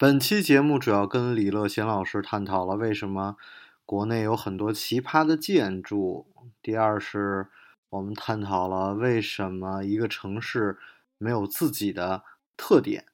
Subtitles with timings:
[0.00, 3.36] 本期节目主要跟李乐贤老师探讨了为什么
[3.84, 6.28] 国内有很多奇葩的建筑。
[6.62, 7.48] 第二是，
[7.90, 10.78] 我们探讨了为什么一个城市
[11.18, 12.22] 没有自己的
[12.56, 13.06] 特点。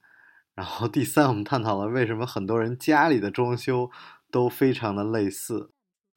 [0.55, 3.91] 然后第三，我们探讨了为什么很多人家里的装修
[4.31, 5.71] 都非常的类似。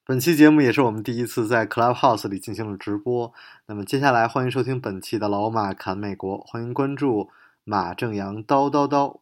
[0.04, 3.32] 本期节目也是我们第一次在 Clubhouse 里进行了直播。
[3.68, 7.30] 那么接下来欢迎收听本期的老马侃美国，欢迎关注
[7.64, 9.22] 马正阳叨叨叨。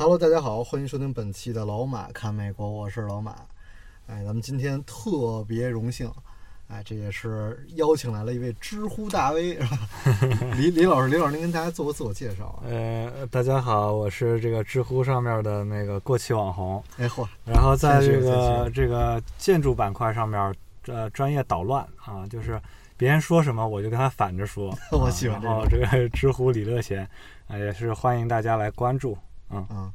[0.00, 3.34] Hello，大家好，欢迎收听本期的老马看美国，我是老马。
[4.06, 6.08] 哎，咱们今天特别荣幸，
[6.68, 9.78] 哎，这也是邀请来了一位知乎大 V，是吧？
[10.56, 12.62] 李李老师，李老师，您跟大家做个自我介绍啊？
[12.68, 20.54] 呃，大家好，我是这个知乎上面的那个过气网红，哎嚯，然后在这个这个建筑板块上面，
[20.86, 22.62] 呃，专业捣乱啊，就是
[22.96, 27.02] 别人说什么我就跟他反着说 我啊喜欢这然后这个知乎李乐贤，
[27.48, 29.18] 啊，也是欢迎大家来关注。
[29.50, 29.92] 嗯，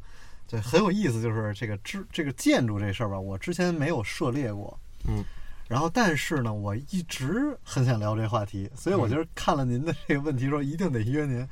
[0.47, 5.23] 对，很有意思，就是这个之这个建筑这事儿吧，我之前没有涉猎过，嗯，
[5.67, 11.47] 然后但是呢，我一直很想聊这话题，所以我觉得看了您的这个问题说，一定得约您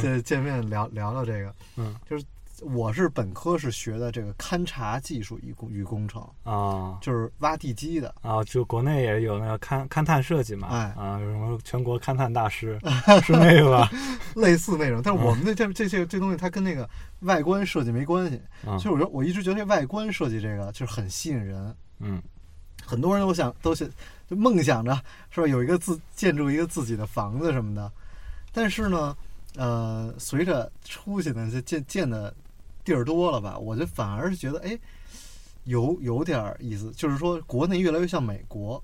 [0.00, 2.24] 见见面聊聊聊这个，嗯，就是
[2.62, 6.98] 我是本科是学的这个勘察技术与工与工程，啊。
[7.00, 10.94] 就是挖地基的，啊，就国内也有那个勘勘探设计嘛，哎。
[10.96, 12.78] 啊，有什么全国勘探大师
[13.24, 13.90] 是那个吧？
[14.36, 16.88] 类似那种，但是我们的这这些这东西它跟那个
[17.20, 22.22] 外观设计没关系，啊其实我觉得我一直觉得这外观设计这个就是很吸引人，嗯。
[22.86, 23.90] 很多人都想都是
[24.28, 24.94] 就梦想着
[25.30, 27.90] 是吧，有一个自建筑一个自己的房子什么的，
[28.52, 29.16] 但是呢，
[29.56, 32.34] 呃，随着出去呢，就建建的
[32.84, 34.78] 地儿多了吧，我就反而是觉得，哎，
[35.64, 38.82] 有有点儿意思，就是说国内越来越像美国，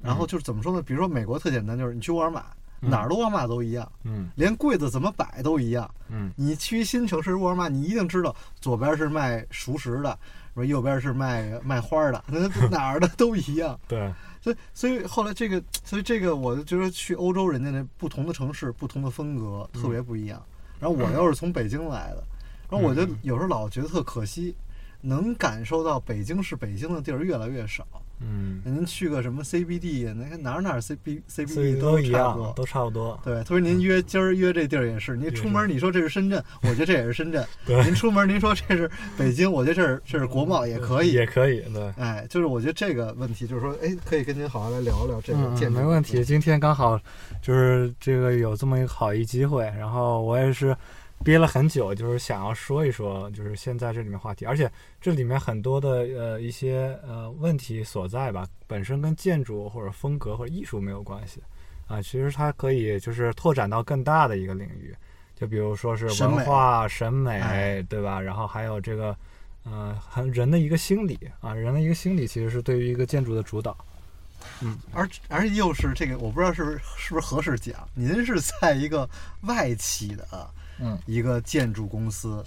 [0.00, 0.82] 然后就是怎么说呢？
[0.82, 2.44] 比如说美国特简单，就是你去沃尔玛，
[2.82, 5.90] 嗯哪儿的沃尔玛都一样，嗯连柜子怎么摆都一样。
[6.08, 10.18] 嗯你去新城市沃尔玛，你一定知道左边是卖熟食的，
[10.54, 13.78] 说右边是卖卖花的，那 哪儿的都一样。
[13.88, 14.12] 对，
[14.42, 20.42] 所以，所以后来这个，所以这个，我就觉得去欧洲，人家那不同的城市、不同的风格特别不一样。
[20.78, 22.24] 然后我 又是从北京来的，
[22.70, 24.54] 然后我就有时候老觉得特可惜，
[25.00, 27.86] 能感受到北京是北京的地儿越来越少。
[28.22, 32.52] 嗯，您去个什么 CBD，那看哪儿哪儿 CB 所以 CBD 都一样差不多，。
[32.54, 33.18] 都差不多。
[33.24, 37.42] 对，特别您约今儿约这地儿也是，您出门是你说这是深圳，我觉得这也是深圳。
[37.64, 41.12] 对您出门您说这是北京，我觉得这是这是国贸也可以。
[41.14, 41.90] 也可以，对。
[41.96, 45.72] 哎，就是我觉得这个问题，就是说，哎，可以跟您好好来聊聊这个嗯，建。
[45.72, 46.22] 没问题。。
[46.22, 47.00] 今天刚好
[47.40, 50.76] 就是这个有这么一个好一机会，然后我也是
[51.24, 54.70] 憋了很久，就是想要说一说，就是现在这里面话题，而且
[55.00, 61.42] 这里面很多的呃一些呃问题所在吧，本身跟建筑或者风格或者艺术没有关系
[61.86, 64.94] 啊，其实它可以就是拓展到更大的一个领域，
[65.34, 68.20] 就比如说是文化、审美，哎对吧？
[68.20, 69.16] 然后还有这个。
[69.62, 73.76] 呃，很人的一个心理啊，人的一个心理其实是对于一个建筑的主导。
[74.62, 77.86] 嗯而而又是这个，我不知道是不是是不是合适讲。
[77.94, 79.06] 您是在一个
[79.42, 80.26] 外企的
[80.80, 82.42] 嗯一个建筑公司，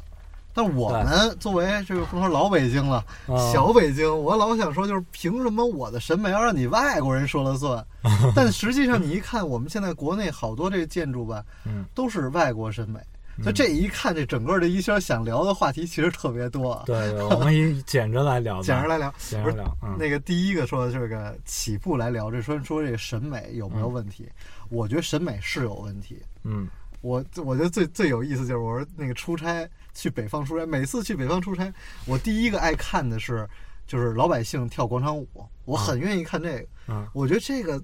[0.54, 7.86] 但我们作为这个不说老北京了，啊小北京，我老想说，就是凭什么我的审美要让你外国人说了算？
[8.36, 13.00] 但实际上你一看，我们现在国内好多这个建筑吧，嗯，都是外国审美。
[13.42, 16.84] 所以这一看，这整个这一圈想聊的话题其实特别多啊。
[16.86, 24.30] 对对，我们以 捡着来聊吧，简着来聊，捡着聊，嗯，那个第一个说这个起步来聊，这说说这个审美有没有问题？
[24.70, 26.22] 我觉得审美是有问题。
[26.44, 26.68] 嗯
[27.04, 31.72] 我我觉得最最有意思就是我说那个出差去北方出差，每次去北方出差，
[32.08, 33.48] 我第一个爱看的是
[33.86, 35.28] 就是老百姓跳广场舞，
[35.66, 36.66] 我很愿意看这个。
[36.88, 37.82] 嗯我觉得这个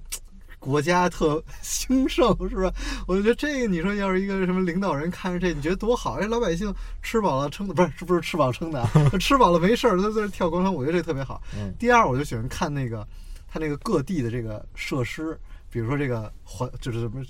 [0.58, 2.72] 国家特 兴盛，是吧？
[3.06, 6.14] 我就觉得这个你说要是一个什么领导人看着这，你觉得多好？
[6.14, 8.90] 哎，老百姓吃饱了撑的，不是是不是吃饱撑的啊？
[9.20, 11.42] 吃饱了没事儿，都在这跳广场舞，我觉得这特别好。
[11.56, 13.06] 嗯第二，我就喜欢看那个
[13.48, 15.38] 他那个各地的这个设施，
[15.70, 17.22] 比如说这个环就是什么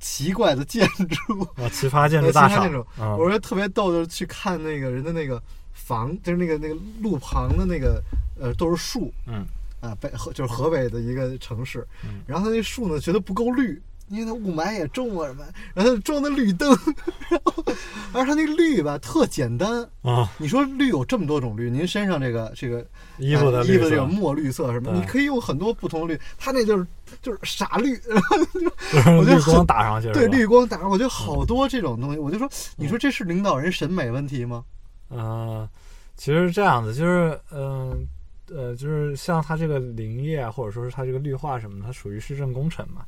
[0.00, 3.16] 奇怪的建筑，啊，奇葩建筑呃大赏其他建筑，嗯。
[3.18, 5.40] 我觉得特别逗，就是去看那个人的那个
[5.72, 8.02] 房，就是那个那个路旁的那个
[8.40, 9.12] 呃都是树。
[9.26, 9.46] 嗯。
[9.80, 12.20] 啊，北河就是河北的一个城市，嗯。
[12.26, 16.68] 然后它那树呢觉得不够绿，因为它雾霾也重啊什么，然后它装的绿灯，
[17.30, 17.64] 然后
[18.12, 19.88] 而它那个绿吧特简单。
[20.02, 22.84] 啊，你说绿有这么多种绿，您身上这个这个
[23.18, 23.90] 衣服的呃衣服的绿色。
[23.90, 26.86] 这种墨绿色什么，你可以用很多不同的绿，它那就是
[27.22, 28.60] 就是傻绿，然后就就
[29.00, 34.64] 是我觉得绿光打上去，对绿光打上，我觉得好多这种东西，我就说，你说这是领导人审美问题吗？
[35.10, 35.68] 嗯，
[36.16, 38.06] 其实是这样子，就是嗯
[38.52, 43.02] 呃就是像它这个林业啊，或者说是它这个绿化什么的，它属于市政工程嘛，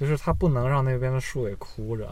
[0.00, 2.10] 就是它不能让那边的树给枯着，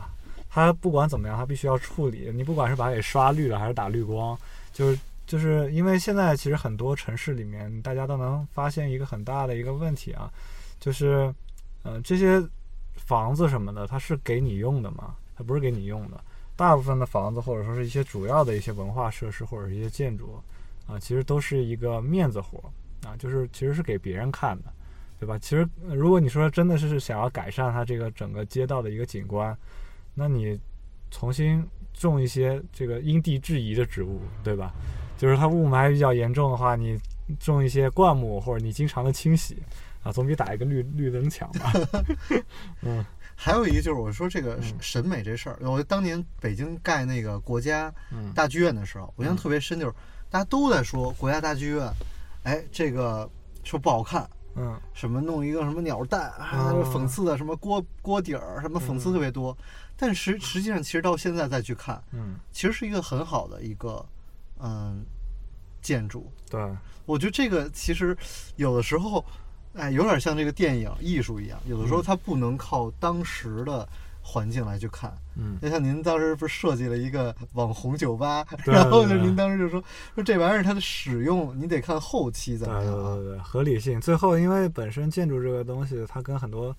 [0.51, 2.31] 它不管怎么样，它必须要处理。
[2.35, 4.39] 你不管是把它给刷绿了，还是打绿光，
[4.75, 10.31] 就是就是因为现在其实很多城市里面，大家都能发现一个很大的一个问题啊，
[10.79, 11.35] 就是
[11.83, 12.47] 呃这些
[12.95, 16.21] 房子什么的，它是给你用的嘛，它不是给你用的。
[16.57, 20.39] 大部分的房子或者说是一些主要的一些文化设施或者是一些建筑
[20.87, 22.59] 啊，其实都是一个面子活
[23.03, 24.73] 啊，就是其实是给别人看的，
[25.19, 25.39] 对吧？
[25.39, 29.57] 其实呃如果你说真的是想要改善它这个整个街道的一个景观，
[30.15, 30.59] 那你
[31.11, 34.73] 重新种一些这个因地制宜的植物，对吧？
[35.17, 36.97] 就是它雾霾比较严重的话，你
[37.41, 39.61] 种一些灌木或者你经常的清洗
[40.03, 41.73] 啊，总比打一个绿绿灯强吧？
[42.83, 43.05] 嗯
[43.41, 49.95] 还有一个就是我说这个嗯审美这事儿，我当年北京盖那个国家嗯大剧院的时候，我印象特别深，就是
[50.29, 51.89] 大家都在说国家大剧院，
[52.43, 53.29] 哎，这个
[53.63, 54.81] 说不好看，嗯。
[54.93, 56.33] 什么弄一个什么鸟蛋
[56.93, 59.57] 讽刺的什么锅锅底儿，什么讽刺特别多。
[59.97, 64.05] 但实实际上，其实到现在再去看，嗯，其实是一个很好的一个
[64.61, 65.05] 嗯
[65.83, 66.31] 建筑。
[66.49, 66.61] 对，
[67.05, 68.17] 我觉得这个其实
[68.57, 69.25] 有的时候，
[69.75, 73.89] 哎，有点像这个电影艺术一样，有的时候嗯它不能靠当时的
[74.31, 75.11] 环境来去看。
[75.37, 79.83] 嗯就像您当时不是设计了一个网红酒吧，对 然后就您当时就说
[80.15, 83.15] 说这玩意儿它的使用，你得看后期怎么样啊。
[83.15, 83.99] 对对对，合理性。
[84.01, 86.77] 最后，因为本身建筑这个东西，它跟很多，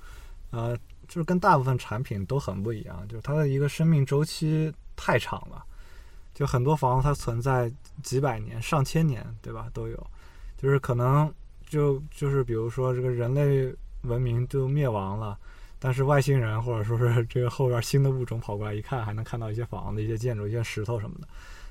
[0.51, 5.63] 呃，就是跟大部分产品都很不一样，就是它的一个生命周期太长了。
[6.35, 7.69] 就很多房子它存在
[8.03, 9.67] 几百年、上千年，对吧？
[9.73, 10.07] 都有，
[10.57, 11.33] 就是可能
[11.67, 13.73] 就就是比如说这个人类
[14.03, 15.37] 文明就灭亡了。
[15.81, 21.27] 但是外星人或者说是这个后边新的物种跑过来一看，还能看到一些房子、一些建筑、一些石头什么的，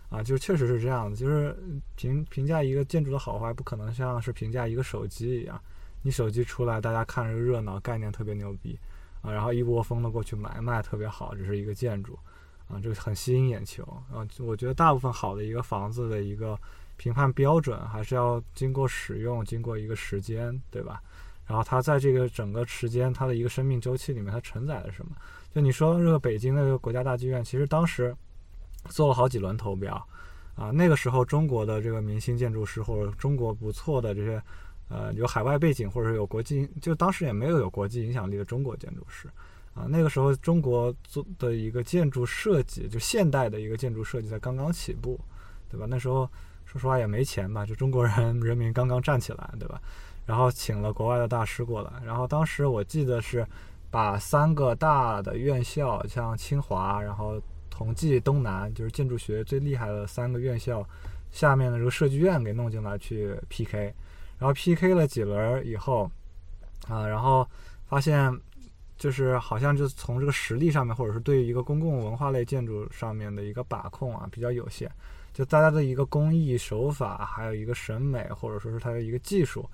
[0.09, 1.17] 啊，就确实是这样的。
[1.17, 1.55] 就是
[1.95, 5.61] 评评价一个建筑的好坏，不可能像是评价一个手机一样，
[6.01, 8.79] 你手机出来，大家看着热闹，概念特别牛逼
[9.21, 12.19] 啊，然后一窝蜂的过去买，卖特别好，这是一个建筑
[12.67, 14.27] 啊，这个很吸引眼球啊。
[14.39, 16.59] 我觉得大部分好的一个房子的一个
[16.97, 21.03] 评判标准，还是要经过使用，经过一个时间，对吧？
[21.49, 25.13] 然后它在这个整个时间，它的一个生命周期里面，它承载了什么？
[25.53, 28.15] 就你说这个北京的这个国家大剧院，其实当时
[28.91, 29.95] 做了好几轮投标
[30.55, 34.41] 啊，那个时候中国的这个明星建筑师或者中国不错的这些
[34.89, 39.27] 呃有海外背景或者有国际，就当时也没有有国际影响力的中国建筑师
[39.75, 45.19] 啊，那个时候中国做的一个建筑设计，就现代的一个建筑设计才刚刚起步，
[45.71, 45.87] 对吧？
[45.89, 46.29] 那时候
[46.67, 49.81] 说实话也没钱吧，就中国人人民刚刚站起来，对吧？
[50.29, 53.47] 然后请了国外的大师过来，然后当时我记得是
[53.91, 57.41] 把三个大的院校，像清华，然后
[57.71, 60.87] 同济、东南，就是建筑学最厉害的三个院校
[61.31, 63.85] 下面的这个设计院给弄进来去 PK，
[64.39, 66.11] 然后 PK 了几轮以后，
[66.89, 67.49] 啊，然后
[67.87, 68.31] 发现
[68.99, 74.91] 就是好像就从这个实力上面，或者是对于一个公共文化类建筑上面的一个把控啊比较有限，
[75.33, 79.67] 就大家的一个工艺手法，还有一个审美，或者说是它的一个技术。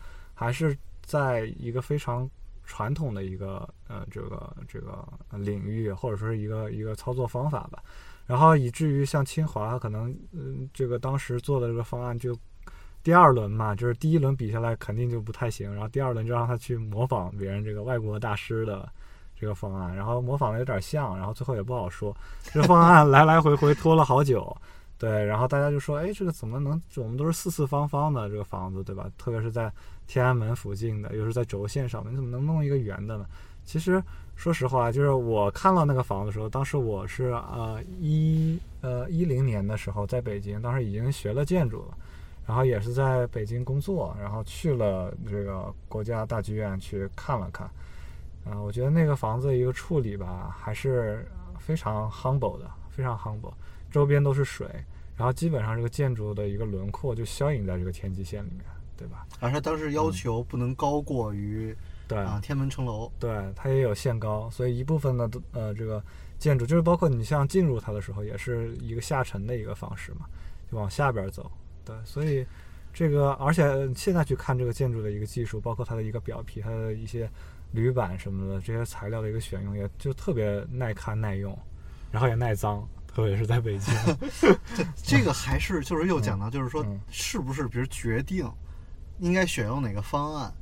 [0.44, 2.28] 还是在一个非常
[2.64, 7.82] 传统的一个呃这个这个领域，或者说是一个一个操作方法吧。
[8.26, 12.36] 然后以至于像清华，可能嗯这个当时做的这个方案就
[13.02, 18.88] 第二轮嘛，就是第一轮比下来肯定就不太行，然后第二轮就让他去模仿别人这个外国大师的
[19.38, 24.56] 这个方案，然后模仿的有点像，然后最后也不好说，这方案来来回回拖了好久。
[25.04, 26.80] 对，然后大家就说，哎，这个怎么能？
[26.96, 29.06] 我们都是四四方方的这个房子，对吧？
[29.18, 29.70] 特别是在
[30.06, 33.26] 天安门附近的，又是在轴线上面，你怎么能弄一个圆的呢？
[33.66, 34.02] 其实
[34.34, 41.94] 说实话，就是我看到那个房子的时候，当时我是呃一呃一零年的时候在北京，当时已经学了建筑了，
[42.46, 47.66] 然后也是在北京工作，然后去了这个国家大剧院去看了看，
[48.46, 51.26] 啊、我觉得那个房子一个处理吧，还是
[51.58, 53.52] 非常 humble 的，非常 humble，
[53.90, 54.66] 周边都是水。
[55.16, 58.64] 然后基本上这个建筑的一个轮廓就消隐在这个天际线里面，
[58.96, 59.26] 对吧？
[59.40, 61.76] 而且当时要求不能高过于、
[62.08, 63.10] 对啊天安门城楼。
[63.18, 66.02] 对，它也有限高，所以一部分的呃这个
[66.38, 70.26] 建筑就是包括你像进入它的时候，也是一个下沉的一个方式嘛，
[70.70, 71.50] 就往下边走。
[71.84, 72.46] 对，所以
[72.92, 73.62] 这个而且
[73.94, 77.30] 现在去看这个建筑的一个技术，包括它的一个表皮，它的一些
[77.72, 81.56] 铝板什么的这些材料的一个选用，也就特别耐看耐用，
[82.10, 83.94] 然后也耐脏， 特别是在北京。
[85.02, 88.50] 这个还是就是又讲到，就是说嗯是不是比如决定
[89.20, 90.52] 应该选用哪个方案，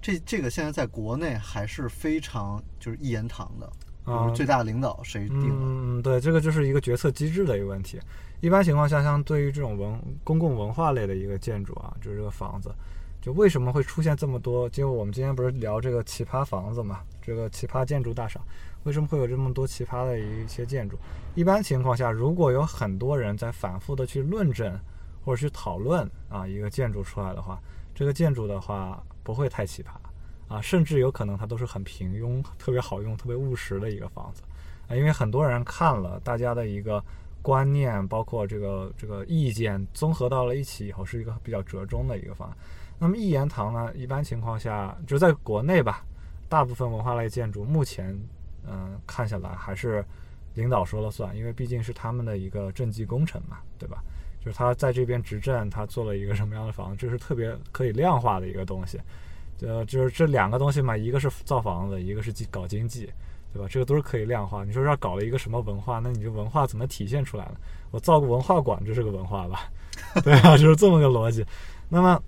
[0.00, 3.68] 这这个现在在国内还是非常就是一言堂的，
[4.04, 8.00] 比啊最大领导谁定的，嗯，对，这个就是一个决策机制的一个问题。
[8.40, 12.72] 一般情况下，像对于这种文公共文化类的一个建筑啊，就是这个房子，
[13.20, 14.68] 就为什么会出现这么多？
[14.68, 18.40] 结果我们今天不是聊这个奇葩房子嘛，这个奇葩建筑大赏，
[18.86, 20.96] 为什么会有这么多奇葩的一些建筑？
[21.34, 24.78] 一般情况下，如果有很多人在反复的去论证
[25.24, 27.60] 或者去讨论啊一个建筑出来的话，
[27.92, 34.42] 这个建筑的话不会太奇葩啊，甚至有可能它都是很平庸、特别好用、特别务实的一个房子
[34.88, 37.02] 啊，因为很多人看了大家的一个
[37.42, 42.56] 观念，包括这个这个意见综合到了一起以后，是一个比较折中的一个方案。
[43.00, 46.04] 那么一言堂呢，一般情况下就在国内吧，
[46.48, 48.16] 大部分文化类建筑目前
[48.68, 50.04] 嗯、看下来还是
[50.54, 54.02] 领导说了算，因为毕竟是他们的一个政绩工程嘛，对吧？
[54.44, 59.00] 就是他在这边执政，他做了一个什么样的房子，这是特别可以量化的一个东西。
[59.60, 63.10] 呃，就是这两个东西嘛，一个是造房子，一个是搞经济，
[63.52, 63.66] 对吧？
[63.68, 64.64] 这个都是可以量化。
[64.64, 67.56] 你说要搞了一个什么文化，那你这文化怎么体现出来呢？
[67.90, 69.70] 我造个文化馆，这是个文化吧？
[70.22, 71.44] 对啊，就是这么个逻辑。
[71.88, 72.22] 那么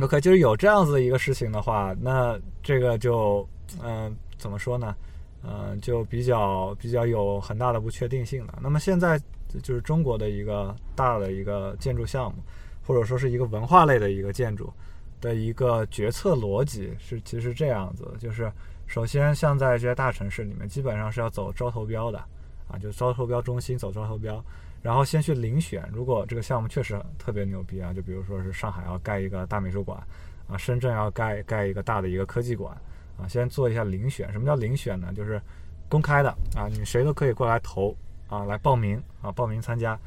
[0.00, 3.48] ，OK，就是有这样子的一个事情的话，那这个就，
[3.82, 4.94] 嗯、怎么说呢？
[5.42, 8.58] 嗯、就比较比较有很大的不确定性了。
[8.62, 9.18] 那么现在
[9.62, 12.42] 就是中国的一个大的一个建筑项目，
[12.86, 14.72] 或者说是一个文化类的一个建筑
[15.20, 18.52] 的一个决策逻辑是其实这样子，就是
[18.86, 22.18] 首先像在这些大城市里面，基本上是要走招投标的
[22.68, 24.44] 啊，就招投标中心走招投标，
[24.82, 29.98] 然后先去遴选，如果这个项目确实特别牛逼啊，就比如说是上海要盖一个大美术馆
[30.48, 32.76] 啊，深圳要盖盖一个大的一个科技馆
[33.20, 34.32] 啊，先做一下遴选。
[34.32, 35.12] 什么叫遴选呢？
[35.14, 35.40] 就是
[35.88, 37.94] 公开的啊，你谁都可以过来投
[38.28, 39.98] 啊，来报名啊，报名参加。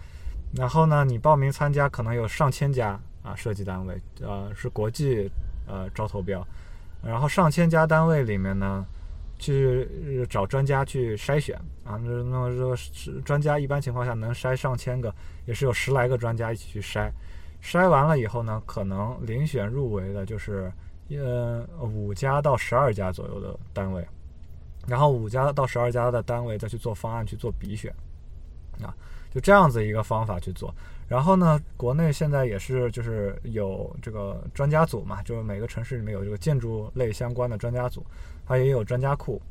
[0.55, 5.29] 然后呢，你报名参加可能有上千家啊设计单位，呃，是国际
[5.67, 6.45] 呃招投标，
[7.03, 8.85] 然后上千家单位里面呢，
[9.39, 15.13] 去找专家去筛选啊，那那这个专家一般情况下能筛上千个，
[15.45, 17.11] 也是有十来个专家一起去筛，
[17.61, 20.71] 筛完了以后呢，可能遴选入围的就是
[21.09, 24.05] 呃五家到十二家左右的单位，
[24.87, 27.93] 然后五家到十二家的单位再去做方案去做比选，
[28.81, 28.93] 啊，
[29.31, 30.73] 就这样子一个方法去做。
[31.07, 38.03] 然后呢，国内现在也是就是有这个专家组嘛，就是每个城市里面有这个建筑类相关的专家组，
[38.45, 39.41] 它也有专家库，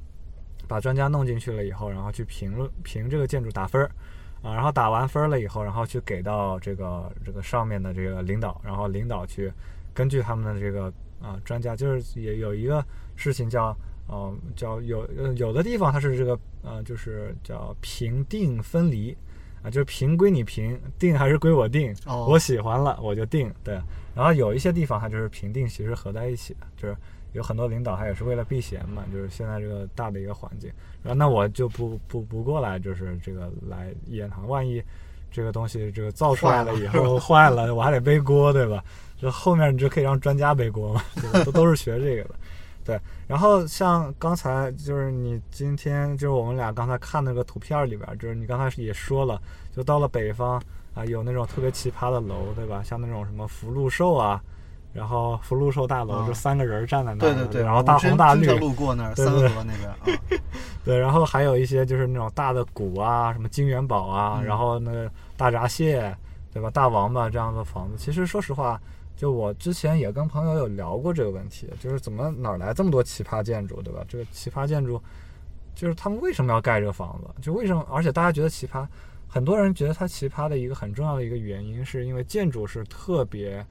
[0.67, 3.91] 把专家弄进去了以后，然后去评论评这个建筑打分儿。
[4.43, 9.53] 啊，然后打完分儿了以后，然后去给到这个这个上面的这个领导，然后领导去
[9.95, 13.76] 根据他们的这个啊专家，就是也有一个事情叫
[14.09, 19.17] 呃叫有呃有的地方它是这个呃就是叫评定分离
[19.62, 23.81] 啊，就是评归你评，定还是归我定，哦我喜欢了我就定，对。
[24.14, 26.95] 然后有一些地方它就是评定其实合在一起的，就是
[27.33, 30.71] 有很多领导他也是为了避嫌嘛，就是现在这个大的一个环境。
[31.02, 34.83] 然后那我就不不不过来，就是这个来一言堂，万一
[35.31, 38.85] 这个东西这个造出来了以后坏了，我还得背锅，对吧？
[39.23, 41.45] 这后面你就可以让专家背锅嘛，对吧？
[41.45, 42.35] 都都是学这个的。
[42.85, 50.61] 对，然后像刚才就是你今天就是我们俩刚才看那个图片里边，就是你刚才也说了，就到了北方
[50.93, 52.83] 啊，有那种特别奇葩的楼，对吧？
[52.83, 54.43] 像那种什么福禄寿啊，
[54.93, 59.97] 然后福禄寿大楼啊就三个人站在那儿，对对对，然后大红大绿路过那儿，三河那边啊
[60.85, 66.12] 对，然后还有一些就是那种大的鼓啊，什么金元宝啊，嗯然后那个大闸蟹，
[66.52, 66.69] 对吧？
[66.69, 68.81] 大王八这样的房子，其实说实话，
[69.16, 74.04] 就我之前也跟朋友有聊过这个问题，就是怎么哪儿来这么多奇葩建筑，对吧？
[74.09, 75.00] 这个奇葩建筑，
[75.75, 77.42] 就是他们为什么要盖这个房子？
[77.42, 77.87] 就为什么？
[77.90, 78.87] 而且大家觉得奇葩，
[79.28, 83.64] 很多人觉得它奇葩的一个很重要的一个原因，是因为建筑是特别。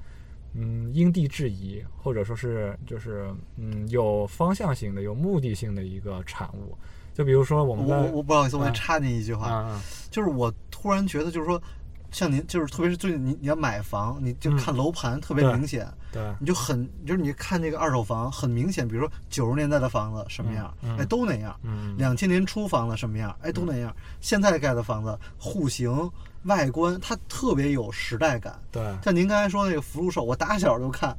[0.53, 6.77] 嗯，因地制宜，或者说是就是嗯有方向性的、有目的性的一个产物。
[7.13, 11.63] 就比如说我我们在我我不好意思，我得啊插您一句话，啊就是我突然觉得，就是说，
[12.12, 14.58] 像您，就是特别是最近你你要买房，你就嗯。
[14.58, 16.22] 看楼盘特别明显，对。
[16.39, 21.96] 你就很就是你看那个二手房很明显，比如说九十年代的房子什么样，哎都那样，嗯。
[21.98, 26.12] 两千年初房子什么样，哎都那样，现在盖的房子户型
[26.44, 28.60] 外观它特别有时代感。
[28.72, 28.84] 对。
[29.03, 31.18] 像您刚才说那个福禄寿，我打小就看，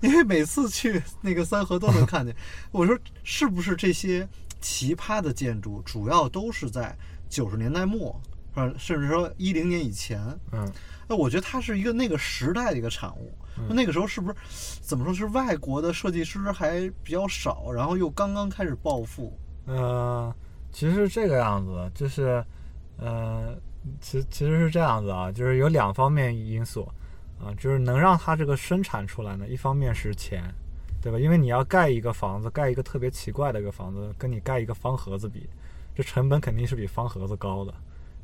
[0.00, 2.36] 因为每次去那个三河都能看见。
[2.70, 4.28] 我说是不是这些
[4.60, 6.94] 奇葩的建筑主要都是在
[7.30, 8.20] 九十年代末，
[8.54, 10.20] 呃，甚至说一零年以前？
[10.52, 10.70] 嗯
[11.06, 13.36] 那我觉得它是一个那个时代的一个产物。
[13.58, 14.36] 嗯那个时候是不是
[14.80, 19.38] 怎么说是外国的设计师还比较少，然后又刚刚开始暴富？
[19.66, 20.34] 呃，
[20.72, 22.44] 其实是这个样子，就是，
[22.96, 23.54] 呃，
[24.00, 26.88] 其其实是这样子啊，就是有两方面因素
[27.38, 30.42] 啊，就是能让它这个生产出来呢，一方面是钱，
[31.00, 31.18] 对吧？
[31.18, 35.48] 因为你要盖一个房子，盖一个特别奇怪的一个房子，跟你盖一个方盒子比，
[35.94, 37.72] 这成本肯定是比方盒子高的，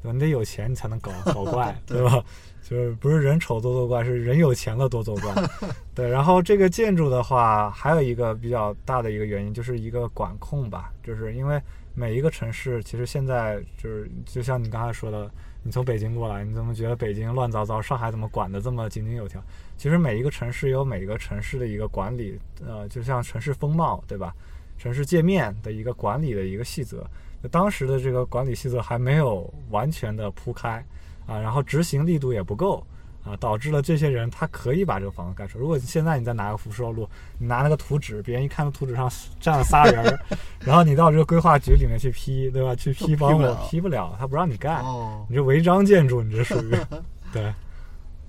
[0.02, 0.12] 对吧？
[0.12, 2.22] 你得有钱，你才能搞 搞怪，对吧？
[2.62, 5.34] 就是不是人丑多作怪，是人有钱了多作怪。
[5.94, 11.60] 对，然后这个建筑的话，还有一个比较大的一个原因，就是一个管控吧，就是因为
[11.94, 15.28] 每一个城市其实现在就是就像你刚才说的，
[15.64, 19.42] 你从北京过来，你怎么觉得北京乱糟糟，上海怎么管得这么井井有条？
[19.76, 24.32] 其实每一个城市有每一个城市的一个管理，呃，就像城市风貌，对吧？
[24.78, 27.04] 城市界面的一个管理的一个细则，
[27.48, 30.84] 当时的这个管理细则还没有完全的铺开
[31.26, 32.84] 啊，然后执行力度也不够。
[33.22, 35.60] 啊，导致了这些人他可以把这个房子盖出来。
[35.60, 37.06] 如果现在你再拿个福寿路，
[37.36, 40.18] 你拿那个图纸，别人一看到图纸上站了仨人儿，
[40.64, 42.74] 然后你到这个规划局里面去批，对吧？
[42.74, 46.70] 去批帮我批不了批不了，他不让你盖，哦，你这违章建筑，你这属于
[47.30, 47.52] 对，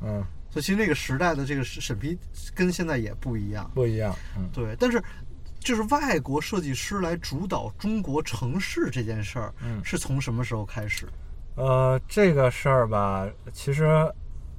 [0.01, 2.18] 嗯，所以其实那个时代的这个审批
[2.53, 3.72] 跟现在也不一样。
[3.74, 4.50] 不一样，嗯。
[4.53, 5.01] 对，但是
[5.62, 11.08] 就是外国设计师来主导中国城市这件事儿，嗯是从什么时候开始？
[11.56, 13.86] 呃，这个事儿吧，其实，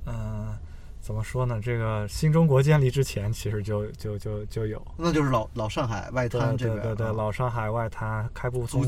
[0.07, 0.57] 嗯、
[1.01, 1.59] 怎么说呢？
[1.61, 4.81] 这个新中国建立之前，其实就就就就有。
[4.97, 8.85] 那就是老老上海外滩这边，对对老上海外滩开埠租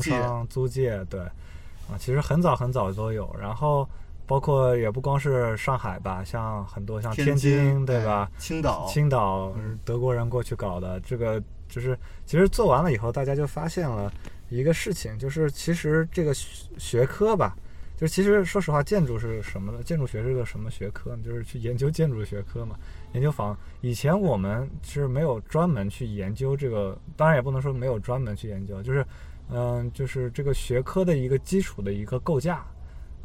[0.67, 3.35] 界对，啊，其实很早很早都有。
[3.39, 3.87] 然后
[4.27, 8.31] 包括也不光是上海吧，像很多像天津，对哎吧？
[8.37, 11.41] 青岛，青岛嗯德国人过去搞的，这个
[11.75, 14.09] 就是其实做完了以后，大家就发现了
[14.47, 17.53] 一个事情，就是其实这个学科吧，
[17.97, 19.83] 就其实说实话，建筑是什么呢？
[19.83, 21.21] 建筑学是个什么学科呢？
[21.25, 22.79] 就是去研究建筑学科嘛，
[23.11, 23.57] 研究房。
[23.81, 29.05] 以前我们是没有专门去研究这个，当然也不能说没有专门去研究，就是
[29.49, 32.65] 嗯、就是这个学科的一个基础的一个构架。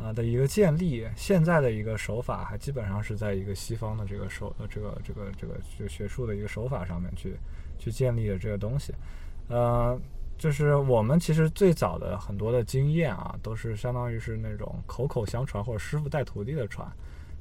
[0.02, 7.34] 啊的一个建立，现在的一个手法还基本上是在一个西方的这个手呃这个这个这个就学术的一个手法上面去
[7.80, 8.94] 去建立的这个东西，
[9.48, 9.98] 呃，
[10.38, 16.86] 就是我们其实最早的很多的经验啊，都是相当于是那种口口相传或者师傅带徒弟的传，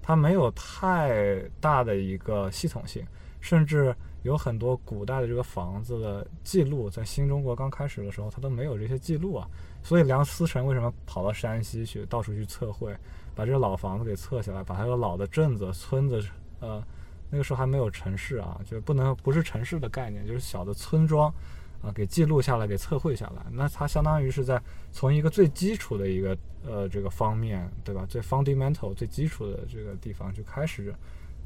[0.02, 3.06] 它没有太大的一个系统性，
[3.40, 9.48] 甚至有很多古代的这个房子的记录，在新中国刚开始的时候，它都没有这些记录啊。
[9.82, 12.94] 所以梁思成为什么跑到山西去，到处去测绘，
[13.34, 16.22] 把这个老房子给测下来，把它的老的镇子、村子，
[16.60, 16.84] 呃，
[17.30, 21.34] 那个时候还没有城市啊，就不能不是城市的概念，就是小的村庄
[21.82, 23.46] 啊，给记录下来，给测绘下来。
[23.52, 24.62] 那它相当于是在
[24.92, 28.06] 从一个最基础的一个呃这个方面，对吧？
[28.10, 30.94] 最 fundamental 最基础的这个地方就开始，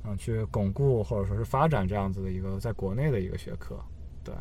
[0.03, 3.79] 啊，去巩固或者说是发展这样子的一个在国内的一个学科，
[4.23, 4.33] 对，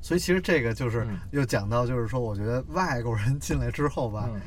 [0.00, 4.40] 所以其实这个就是嗯又讲到，就是说，我觉得外国人进来之后吧，嗯，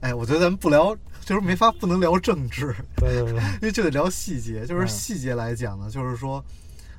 [0.00, 4.64] 哎，我觉得咱们不聊，就是没法不能聊政治，对对对， 因为就得聊细节。
[4.66, 6.42] 就是嗯细节来讲呢，就是说，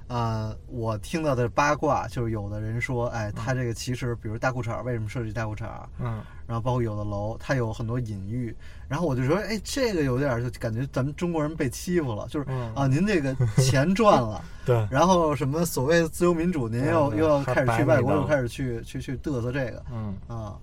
[0.07, 5.65] 呃，我听到的八卦，就是有的人说，哎，他这个其实，比如大裤衩，为什么设计大裤衩？
[5.99, 8.53] 嗯然后包括有的楼，它有很多隐喻，
[8.89, 20.53] 然后我就说，哎，这个有点儿就感觉咱们中国人被欺负了，就是嗯啊，您这个钱赚了， 对，然后什么所谓的自由民主，您又对又要开始去外国又开始去去去嘚瑟这个嗯啊。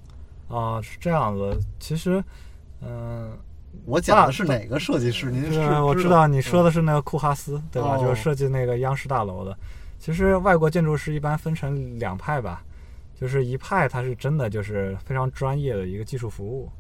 [0.48, 2.22] 啊是这样子，其实，
[2.80, 3.36] 嗯。
[3.84, 5.30] 我讲的是哪个设计师？
[5.30, 7.96] 您是对，我知知道你说的的是那个库哈斯，对吧？
[7.96, 9.56] 哦就是设计那个央视大楼的。
[9.98, 12.64] 其实外国建筑师一般分成两派吧，
[13.14, 16.70] 就是一派他是真的就是非常专业的一个技术服务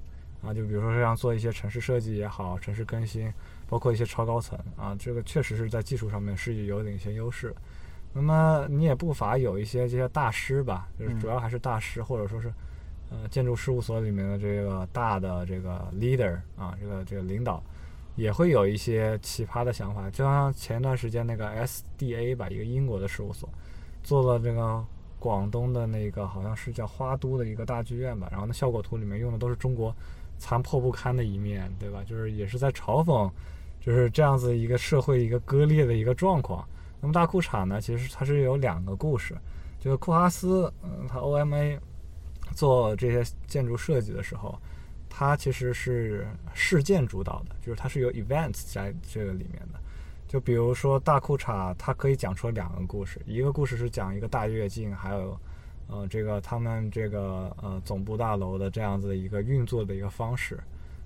[0.42, 3.32] 啊，就比如说像做一些城市设计也好，城市更新，
[3.68, 7.54] 包括一些超高层啊，这个确实是在技术上面是有领先优势。
[8.14, 12.50] 那么你也不乏有一些这些大师吧，就是嗯主要还是大师，或者说是
[13.10, 17.62] 呃建筑事务所里面的这个大的这个 leader 啊，这个这个领导，
[18.16, 20.10] 也会有一些奇葩的想法。
[20.10, 23.48] 就像前段时间那个 SDA 吧，一个英国的事务所，
[24.02, 24.84] 做了这个
[25.18, 29.94] 广东的那个好像是叫花都的一个大剧院吧，然后那效果图里面用的都是中国
[30.38, 32.02] 残破不堪的一面，对吧？
[32.06, 33.30] 就是也是在嘲讽，
[33.80, 36.64] 就是这样子一个社会一个割裂的一个状况。
[37.00, 39.36] 那么大裤衩呢，其实它是有两个故事，
[39.80, 41.78] 就是库哈斯，嗯，他 OMA
[42.58, 44.58] 做这些建筑设计的时候，
[45.08, 49.78] 它其实是事件主导的，就是它是有 events 在这个里面的。
[50.26, 55.38] 就比如说大裤衩，它可以讲出两个故事，一个故事是讲一个大跃进，还有
[55.86, 60.58] 呃这个他们这个呃总部大楼的这样子的一个运作的一个方式，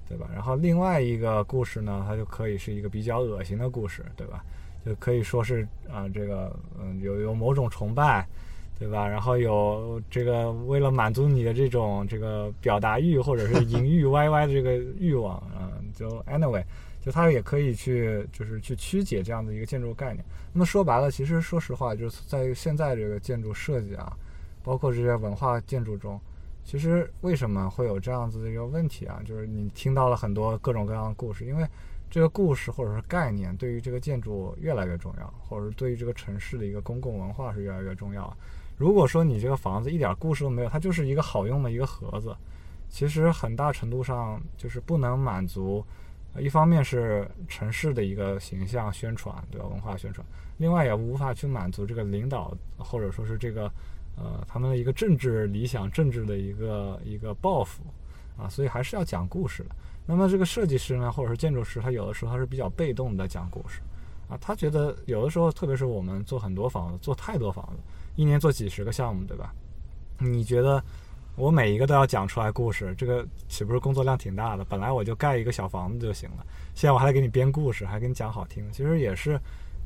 [0.09, 0.27] 对吧？
[0.33, 4.43] 然后另外一个故事呢，它就可以是一个比较恶心的故事，对吧？
[4.87, 8.27] 就可以说是啊、这个嗯有有某种崇拜，
[8.83, 9.07] 对吧？
[9.07, 16.65] 然后有这个为了满足你的这种这个表达欲或者是淫欲 YY 的这个欲望啊、就 anyway，
[17.01, 20.25] 就它也可以去就是去曲解这样的一个建筑概念。
[20.53, 24.13] 那么说白了，其实说实话，就是在现在这个建筑设计啊，
[24.65, 26.21] 包括这些文化建筑中，
[26.65, 29.23] 其实为什么会有这样子的一个问题啊？
[29.25, 31.65] 就是你听到了很多各种各样的故事，因为
[32.11, 38.37] 这个故事或者是概念对于这个建筑越来越重要，或者是对于这个城市的一个公共文化是越来越重要。
[38.77, 42.37] 如果说你这个房子一点故事都没有，它就是一个好用的一个盒子，
[42.89, 45.85] 其实很大程度上就是不能满足。
[46.39, 49.67] 一方面是城市的一个形象宣传，对吧？
[49.69, 53.71] 文化宣传，另外也无法去满足这个领导或者说是这个
[54.17, 57.83] 呃他们的一个政治理想、政治的一个一个抱负
[58.39, 59.77] 啊，所以还是要讲故事的。
[60.07, 63.83] 那么这个设计师呢，或者是建筑师，他有的时候他是比较被动的讲故事
[64.31, 67.83] 啊，他觉得有的时候，特别是我们做很多房子，做太多房子，
[68.17, 69.53] 一年做几十个项目，对吧？
[70.19, 70.83] 你觉得
[71.35, 74.65] 我每一个都要讲出来故事，这个岂不是工作量挺大的？
[74.65, 79.41] 本来我就盖一个小房子就行了，现在我还得给你编故事，还给你讲好听，其实也是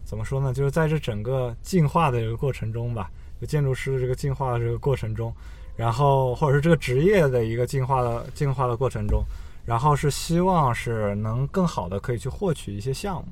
[0.04, 0.52] 怎么说呢？
[0.52, 3.10] 就是在这整个进化的这个过程中吧，
[3.40, 5.32] 就建筑师的这个进化的这个过程中，
[5.76, 9.22] 然后或者是这个职业的一个进化的进化的过程中，
[9.64, 13.28] 然后是希望是能更好的可以去获取一些项目。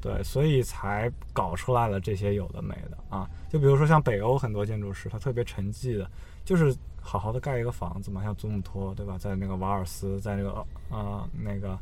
[0.00, 3.28] 对，所以才搞出来了这些有的没的啊。
[3.48, 6.08] 就比如说像北欧很多建筑师，他特别沉寂的，
[6.44, 9.16] 就是好好的盖一个房子嘛，像祖母托，对吧？
[9.18, 11.78] 在那个瓦尔斯，在那个呃那个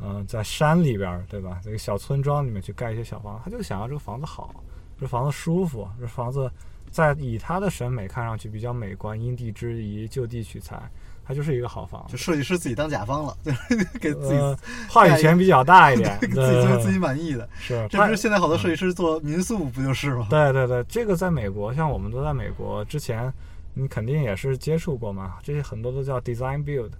[0.00, 1.60] 嗯、在山里边，对吧？
[1.64, 4.54] 这个小村庄里面去盖一些小房子，他就想要这个房子好，
[5.00, 6.48] 这房子舒服，这房子
[6.88, 10.80] 在以他的审美看上去比较美观，因地制宜，就地取材，
[11.28, 12.12] 它就是一个好房子。
[12.12, 17.46] 就设计师自己当甲方了，就是 给自己、呃，话语权比较大一点， 给自己对做自己满意的。
[17.60, 20.26] 是，这不是现在好多设计师做民宿不就是吗？
[20.30, 23.30] 对对对，这个在美国，像我们都在美国之前，
[23.74, 25.36] 你肯定也是接触过嘛。
[25.42, 26.92] 这些很多都叫 design build，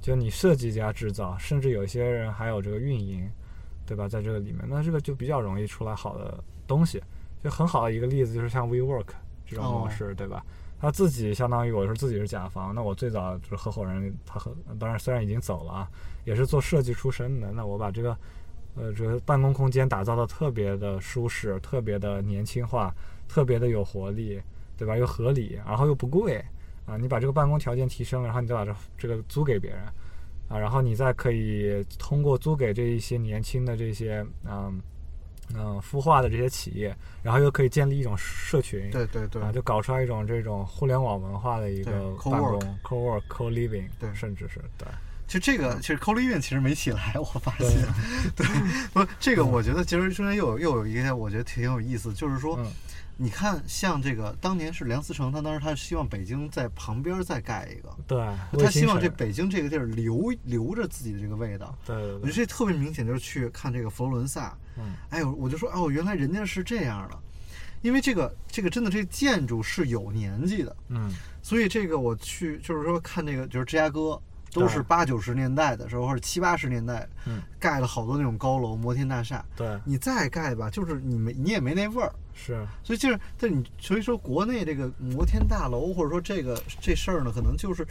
[0.00, 3.28] 就你设计加制造，甚至有些人还有这个运营，
[3.84, 4.08] 对吧？
[4.08, 7.02] 在这个里面，那这个就比较容易出来好的东西。
[7.42, 9.06] 就很好的一个例子就是像 WeWork
[9.44, 10.44] 这种模式，对吧？
[10.82, 15.88] 他自己相当于我是自己是甲方，那我最早就是合伙人，他和当然虽然已经走了啊，
[16.26, 18.14] 也是做设计出身的，那我把这个。
[18.74, 22.90] 呃，这个办公空间打造的特别的舒适，特别的年轻化，
[23.28, 24.40] 特别的有活力，
[24.78, 24.96] 对吧？
[24.96, 26.42] 又合理，然后又不贵
[26.86, 26.96] 啊！
[26.96, 29.80] 你把这个办公条件提升，然后你再把这这个租给别人
[30.48, 34.80] 啊，然后你再可以通过租给这一些年轻的这些嗯
[35.54, 42.00] 嗯孵化的这些企业，然后又可以建立一种社群，对对对，啊，就搞出来一种这种互联网文化的一个对
[42.30, 42.60] 办公
[43.28, 44.86] co living，对甚至是对。
[45.26, 47.68] 其实这个其实 co living 其实没起来，我发现，
[48.36, 48.46] 对，
[48.92, 52.66] 不是这个，我觉得其实中间又有又有一个我觉得挺有意思，就是说，嗯
[53.18, 58.18] 你看像这个当年是梁思成，他当时他希望北京在旁边再盖一个，对，
[58.58, 61.76] 他希望这北京这个地儿留留着自己的这个味道。
[61.86, 67.18] 对对对我觉得，这特别明显，就是去看这个佛罗伦萨，嗯哎呦，我就说哦，原来人家是这样的，
[67.82, 74.20] 因为这个这个真的这个建筑是有年纪的，嗯所以这个我去就是说看这个就是芝加哥，
[74.52, 79.44] 都是八九十年代的时候或者七八十年代，嗯，盖了好多那种高楼摩天大厦。
[79.56, 82.64] 对你再盖吧，就是你没你也没那味儿，是。
[82.84, 87.84] 所以就是，但你所以说国内这个摩天大楼或者说这个这事儿呢，可能就是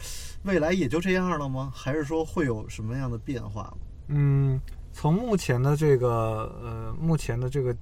[0.44, 1.70] 未来也就这样了吗？
[1.74, 3.76] 还是说会有什么样的变化吗？
[4.08, 4.60] 嗯，
[4.92, 7.74] 从目前的这个呃，目前的这个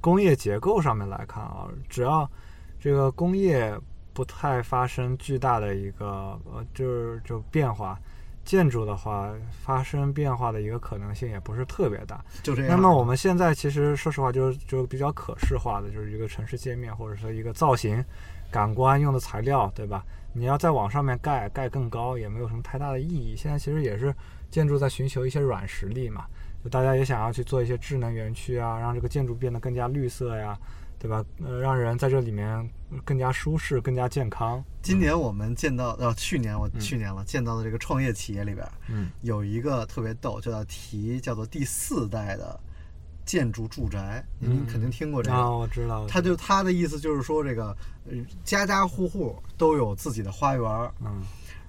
[0.00, 2.28] 工业结构上面来看啊，只要
[2.80, 3.76] 这个工业
[4.12, 7.98] 不太发生巨大的一个呃，就是就变化，
[8.44, 12.24] 建筑的话发生变化的一个可能性也不是特别大。
[12.42, 12.70] 就这样。
[12.70, 18.04] 那么我们现在其实说实话，就是就比较可视化的，就是一个城市界面或者说一个造型、
[18.50, 20.04] 感官用的材料，对吧？
[20.34, 23.34] 你要再往上面盖，盖更高也没有什么太大的意义。
[23.36, 24.14] 现在其实也是
[24.50, 26.24] 建筑在寻求一些软实力嘛，
[26.62, 30.56] 就大家也想要去做一些智能园区啊，让这个建筑变得更加绿色呀，
[30.98, 31.24] 对吧？
[31.44, 32.70] 呃，让人在这里面
[33.04, 34.62] 更加舒适、更加健康。
[34.80, 42.58] 今年我们见到，呃，去年我嗯去年了，见到的这个创业企业里边，嗯有一个特别逗，就要提叫做第四代的
[43.24, 45.36] 建筑住宅，您肯定听过这个。
[45.36, 46.06] 啊，我知道。
[46.06, 47.76] 他就他的意思就是说，这个
[48.08, 51.22] 呃家家户户都有自己的花园儿，嗯，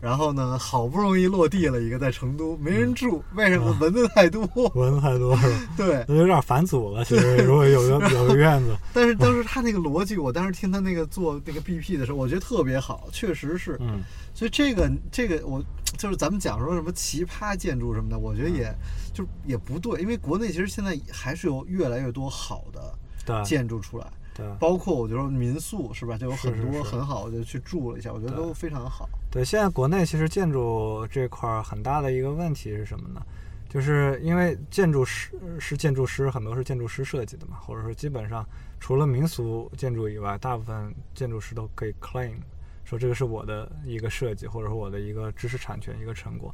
[0.03, 3.73] 然后呢，好不容易落地了一个在成都，没人住，为什么？
[3.79, 4.45] 蚊子太多。
[4.75, 5.59] 蚊子太多是吧？
[5.77, 7.05] 对，有点反祖了。
[7.05, 13.77] 其实如果有个有个院子， 但是当时他那个逻辑，我当时听他那个做那个 BP 的时候，我觉得特别好，确实是。
[13.79, 14.01] 嗯。
[14.33, 15.63] 所以这个这个我
[15.97, 18.75] 就是咱们讲说什么奇葩建筑什么的，我觉得也
[19.13, 22.93] 就也不对，因为国内其实现在还是有越来越多好的
[23.25, 24.07] 对建筑出来。
[24.33, 29.07] 对包括我觉得民宿是吧，就有很多很好，我就去住了一下，我觉得都非常好。
[29.29, 33.21] 对，现在国内其实建筑这块儿很大的一个问题是什么呢？
[33.69, 38.45] 就是因为建筑师是建筑师，很多是建筑师设计的嘛，或者说基本上
[38.79, 42.35] 除了民俗建筑以外，大部分建筑师都可以 claim
[42.83, 46.53] 说这个是我的一个设计，或者说我的一个知识产权一个成果。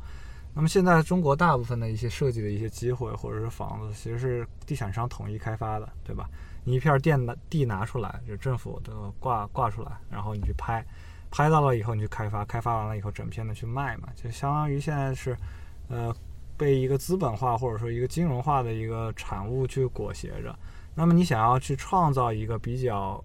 [0.54, 6.30] 那么现在中国大部分的一些设计的一些机会或者是房子，其实是地产商统一开发的，对吧？
[6.63, 10.86] 你一片店的地拿出来，就政府的挂挂出来，然后你去拍，
[11.32, 15.36] 拍到了以后你去开发，开发完了以后整片的去卖嘛，就相当于现在是，
[15.88, 16.13] 呃，
[16.58, 20.58] 被一个资本化或者说一个金融化的一个产物去裹挟着。
[20.95, 23.24] 那么你想要去创造一个比较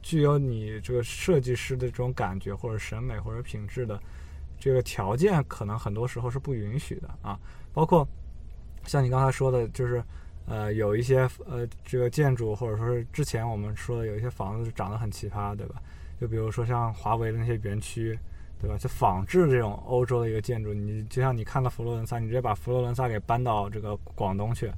[0.00, 4.00] 具有你这个设计师的这种感觉或者审美或者品质的
[4.58, 7.38] 这个条件，可能很多时候是不允许的啊。
[7.72, 8.06] 包括
[8.84, 10.02] 像你刚才说的，就是
[10.50, 15.76] 呃有一些呃这个建筑或者说是之前我们说的有一些房子长得很奇葩，对吧？
[16.20, 18.18] 就比如说像华为的那些园区，
[18.60, 18.76] 对吧？
[18.76, 24.70] 就仿制这种欧洲的一个建筑，你就像你看到佛罗伦萨，你直接把佛罗伦萨给搬到这个广东去，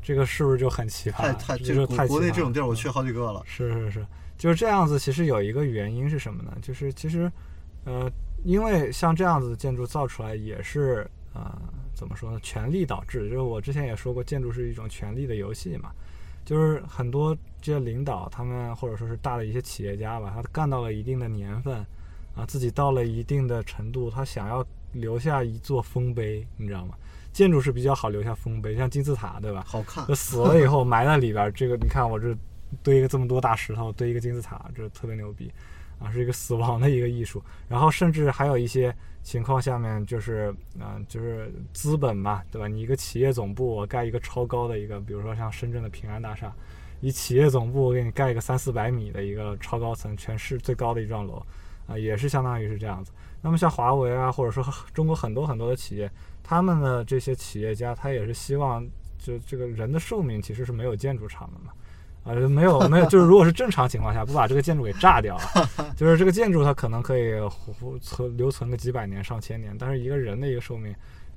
[0.00, 1.22] 这个是不是就很奇葩？
[1.22, 3.42] 太太，这这个太奇葩国国内这种地儿我去好几个了。
[3.46, 4.06] 是是是，
[4.38, 4.98] 就是这样子。
[4.98, 6.56] 其实有一个原因是什么呢？
[6.62, 7.32] 就是其实，
[7.84, 8.08] 呃，
[8.44, 11.58] 因为像这样子的建筑造出来也是呃，
[11.96, 12.38] 怎么说呢？
[12.42, 13.28] 权力导致。
[13.28, 15.90] 就是我之前也说过，建筑是一种权力的游戏嘛。
[16.44, 21.84] 就是很多这些领导，他们或者说是大的一些企业家吧，他干到了一定的年份，
[22.36, 26.94] 啊，自己到了一定的程度，他想要留下一座丰碑，你知道吗？
[27.32, 29.64] 建筑是比较好留下丰碑，像金字塔，对吧？
[29.66, 32.32] 好看就，死了以后埋在里边儿，这个你看我这
[32.80, 35.50] 堆一个这么多大石头，堆一个金字塔，这特别牛逼
[35.98, 37.42] 啊，是一个死亡的一个艺术。
[37.68, 42.68] 然后甚至还有一些情况下面就是，嗯、就是资本嘛，对吧？
[42.68, 46.52] 你一个企业总部，我盖一个超高的一个，比如说像深圳的平安大厦，
[47.00, 51.44] 以企业总部我给你盖一个三四百米的一个超高层，全市最高的一幢楼，
[51.86, 53.12] 啊、也是相当于是这样子。
[53.42, 56.10] 那么像华为啊，或者说中国很多很多的企业，
[56.42, 58.84] 他们的这些企业家，他也是希望
[59.18, 61.72] 就这个人的寿命其实是没有建筑长的嘛，
[62.26, 67.34] 啊，就没有没有，就是如果是正常情况下，不把这个建筑给炸掉了， 就是这个建筑它可能可以
[68.00, 70.92] 存留存个几百年、上千年，但是一个人的一个寿命，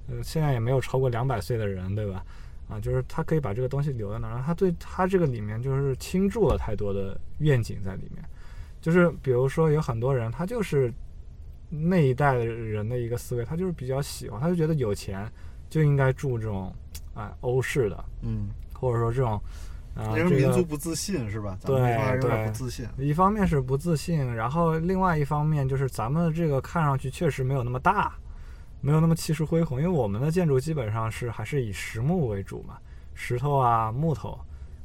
[0.08, 2.26] 呃，现在也没有超过两百岁的人，对吧？
[2.68, 8.24] 啊，就是他可以把这个东西留在那儿，然后他对他这个里面就是倾注了太多的愿景在里面，
[8.82, 10.92] 就是比如说有很多人他就是
[11.70, 15.32] 那一代的人的一个思维，他就是比较喜欢，他就觉得有钱
[15.70, 16.74] 就应该住这种
[17.14, 19.40] 哎欧式的，嗯，或者说这种
[20.00, 21.58] 啊、因为这个民族不自信是吧？
[21.66, 22.88] 对这块儿有点对不自信。
[22.98, 28.14] 一方面是不自信，然后另外一方面就是咱们这个看上去确实没有那么大，
[28.82, 32.78] 没有那么气势恢宏，因为我们的建筑基本上是还是以实木为主嘛，
[33.14, 34.40] 石头啊、木头，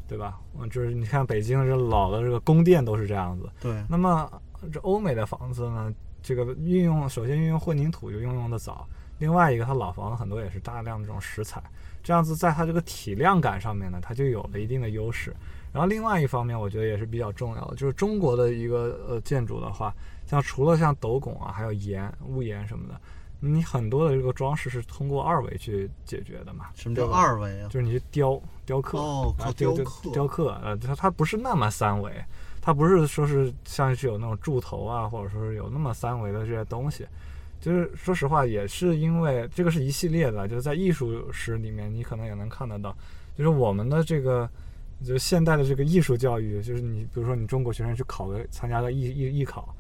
[0.09, 0.39] 对吧？
[0.59, 3.49] 嗯，就是你看北京这老的这个宫殿都是这样子。
[3.61, 4.29] 对，那么
[4.73, 8.87] 这欧美的房子呢，这个运用首先运用混凝土就运用的早，
[9.19, 11.63] 另外一个它老房子很多也是大量的这种石材，
[12.05, 15.35] 这样子在它这个体量感上面呢，它就有了一定的优势。
[15.73, 19.93] 然后另外一方面，我觉得也是比较重要的，就是中国的一个呃建筑的话，
[20.25, 23.01] 像除了像斗拱啊，还有檐、屋檐什么的，
[23.41, 26.67] 你很多的这个装饰是通过二维去解决的嘛。
[26.75, 27.69] 什么叫二维啊？
[27.69, 32.13] 就是你去雕雕刻，哦雕刻雕刻，呃，它它不是那么三维，
[32.61, 37.05] 它不是说是像是有那种柱头啊，或者说是有那么三维的这些东西。
[37.65, 42.95] 就是说实话，也是因为这个是一系列的，就是在艺术史里面，你可能也能看得到，
[43.35, 44.47] 就是我们的这个，
[45.03, 49.75] 就现代的这个艺术教育，就是你比如说你中国学生去考个参加个艺艺艺考，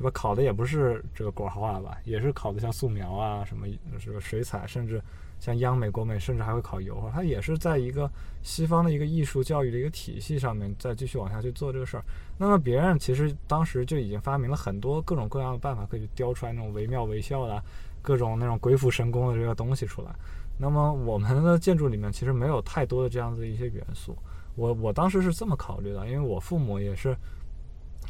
[0.00, 0.10] 对吧？
[0.14, 3.66] 考的也不是这个国画吧，也是考的像素描啊，什么
[4.02, 4.98] 这个水彩，甚至
[5.38, 7.10] 像央美、国美，甚至还会考油画。
[7.10, 8.10] 它也是在一个
[8.42, 12.04] 西方的一个艺术教育的一个体系上面，再继续往下去做这个事儿。
[12.38, 17.62] 那么别人其实当时就已经发明了很多各种各样的办法，可以雕出来那种惟妙惟肖的
[18.00, 20.08] 各种那种鬼斧神工的这个东西出来。
[20.56, 24.16] 那么我们的建筑里面其实没有太多的这样子的一些元素。
[24.56, 27.14] 我我当时是这么考虑的，因为我父母也是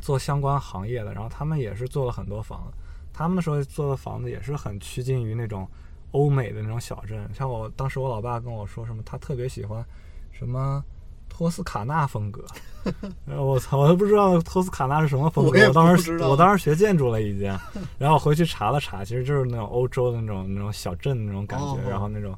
[0.01, 2.77] 做相关行业的，然后他们也是做了很多房子，
[3.13, 5.69] 他们那时候做的房子也是很趋近于那种
[6.13, 7.29] 欧美的那种小镇。
[7.35, 9.85] 像我当时我老爸跟我说什么，他特别喜欢
[10.33, 10.83] 什么
[11.29, 12.45] 托斯卡纳风格。
[13.27, 15.61] 呃我操，我都不知道托斯卡纳是什么风格。
[15.61, 17.57] 我我当时我当时学建筑了已经，
[17.99, 22.35] 然后回去查了查，其实就是那种欧洲的那种那种小镇的那种感觉，哦然后那种。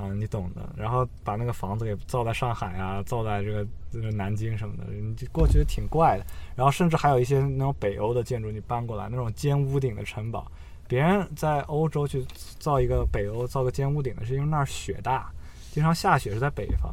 [0.00, 0.68] 啊、你懂的。
[0.76, 6.24] 然后把那个房子给造在上海啊，造在这个这个南京什么的，你就过去挺怪的。
[6.56, 10.50] 然后甚至还有一些那种北欧的建筑，你搬过来那种尖屋顶的城堡，
[10.88, 12.24] 别人在欧洲去
[12.58, 15.30] 造一个北欧造个尖屋顶的，是因为那儿雪大，
[15.70, 16.92] 经常下雪是在北方。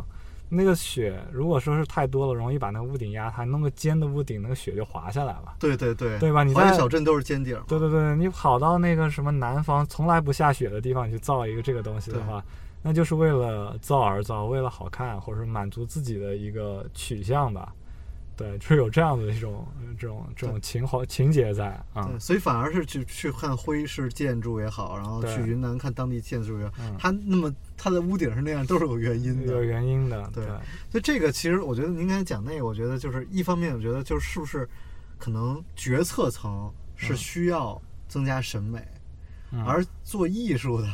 [0.50, 5.56] 那个雪如果说是太多了，容易把那个屋顶压塌，弄个尖的屋顶，那个雪就滑下来了。
[5.60, 7.62] 对对对，对吧你在小镇都是尖顶。
[7.68, 12.42] 对对对，你跑到那个什么南方从来不下雪的地方去造一个这个东西的话，
[12.88, 17.74] 那就是为了造而造，为了好看，或者是满足自己的一个取向吧。
[18.38, 22.06] 对，就是有这样的一种呃这种这种情怀情节在啊。
[22.06, 29.52] 对，所以反而是去去看徽式建筑也好，然后去云南看当地建筑也好，嗯它那么它的屋顶是那样，都是有原因的。
[29.52, 30.56] 有原因的，对对
[30.92, 34.70] 所以这个其实我觉得您刚才讲那个，我觉得就是一方面，我觉得就是是不是
[35.18, 38.97] 可能决策层是嗯需要增加审美，嗯
[39.66, 40.88] 而做艺术的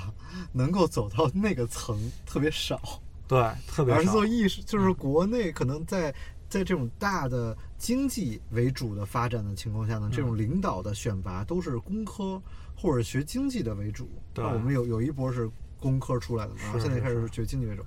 [0.52, 2.80] 能够走到那个层特别少，
[3.28, 4.02] 对特别少。
[4.02, 6.14] 而做艺术就是国内可能在。
[6.50, 12.40] 在这种大的经济为主的发展的情况下呢，这种领导的选拔都是工科
[12.76, 14.08] 或者学经济的为主。
[14.36, 14.46] 对。
[14.46, 17.28] 那我们有有一波是工科出来的嘛，然后现在开始是。
[17.34, 17.84] 学经济为主，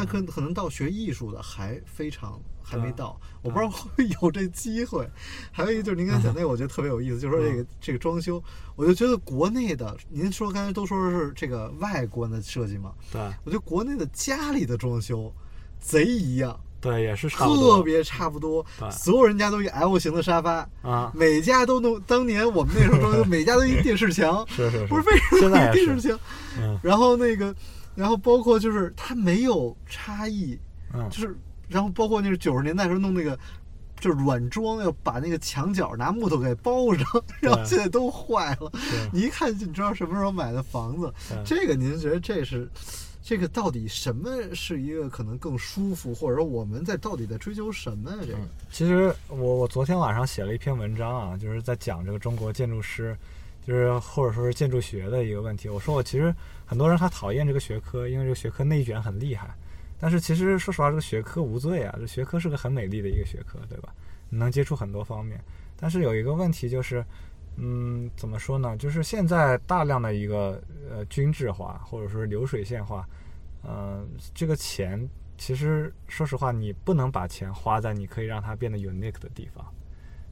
[0.00, 5.06] 但可可能到学艺术的还非常还没对到，我不知道会不会有这机会。
[5.52, 8.42] 还有一个就是您刚才讲那个，我觉得特别有意思，就是说这个这个装修，
[8.76, 15.32] 我就觉得国内的，您说刚才都说是这个外观的设计嘛，对我觉得国内的家里的装修
[15.78, 16.58] 贼一样。
[16.82, 22.00] 对也是差不多特别差不多对，所有人家都一 L 型的沙发，啊，每家都弄。
[22.06, 26.18] 当年我们那时候装修， 每家都一电视墙，是是是，不是为什么电视墙？
[26.58, 27.54] 嗯然后那个，
[28.00, 30.58] 然后包括就是它没有差异，
[30.94, 31.36] 嗯就是
[31.68, 33.38] 然后包括那是九十年代时候弄那个。
[34.00, 37.04] 就是软装要把那个墙角拿木头给包上，
[37.38, 38.72] 然后现在都坏了。
[39.12, 41.12] 你一看就知道什么时候买的房子。
[41.44, 42.66] 这个您觉得这是
[43.22, 48.16] 这个到底什么是一个可能更舒服，或者说我们在到底在追求什么呀？
[48.22, 53.14] 这个嗯，其实我我昨天晚上写了一篇文章啊，就是在讲这个中国建筑师，
[53.66, 55.68] 就是或者说是建筑学的一个问题。
[55.68, 56.34] 我说我其实
[56.70, 59.52] 很多人他讨厌这个学科，因为这个学科内卷很厉害。
[59.98, 63.92] 但是其实说实话，这个学科无罪啊，这学科是个很美丽的一个学科，对吧？
[64.28, 65.42] 你能接触很多方面。
[65.76, 67.04] 但是有一个问题就是，
[67.56, 68.76] 嗯，怎么说呢？
[68.76, 73.04] 就是现在大量的一个呃均质化或者说流水线化，
[73.64, 79.66] 呃，这个钱其实说实话，你不能把钱花在你可以让它变得 unique 的地方。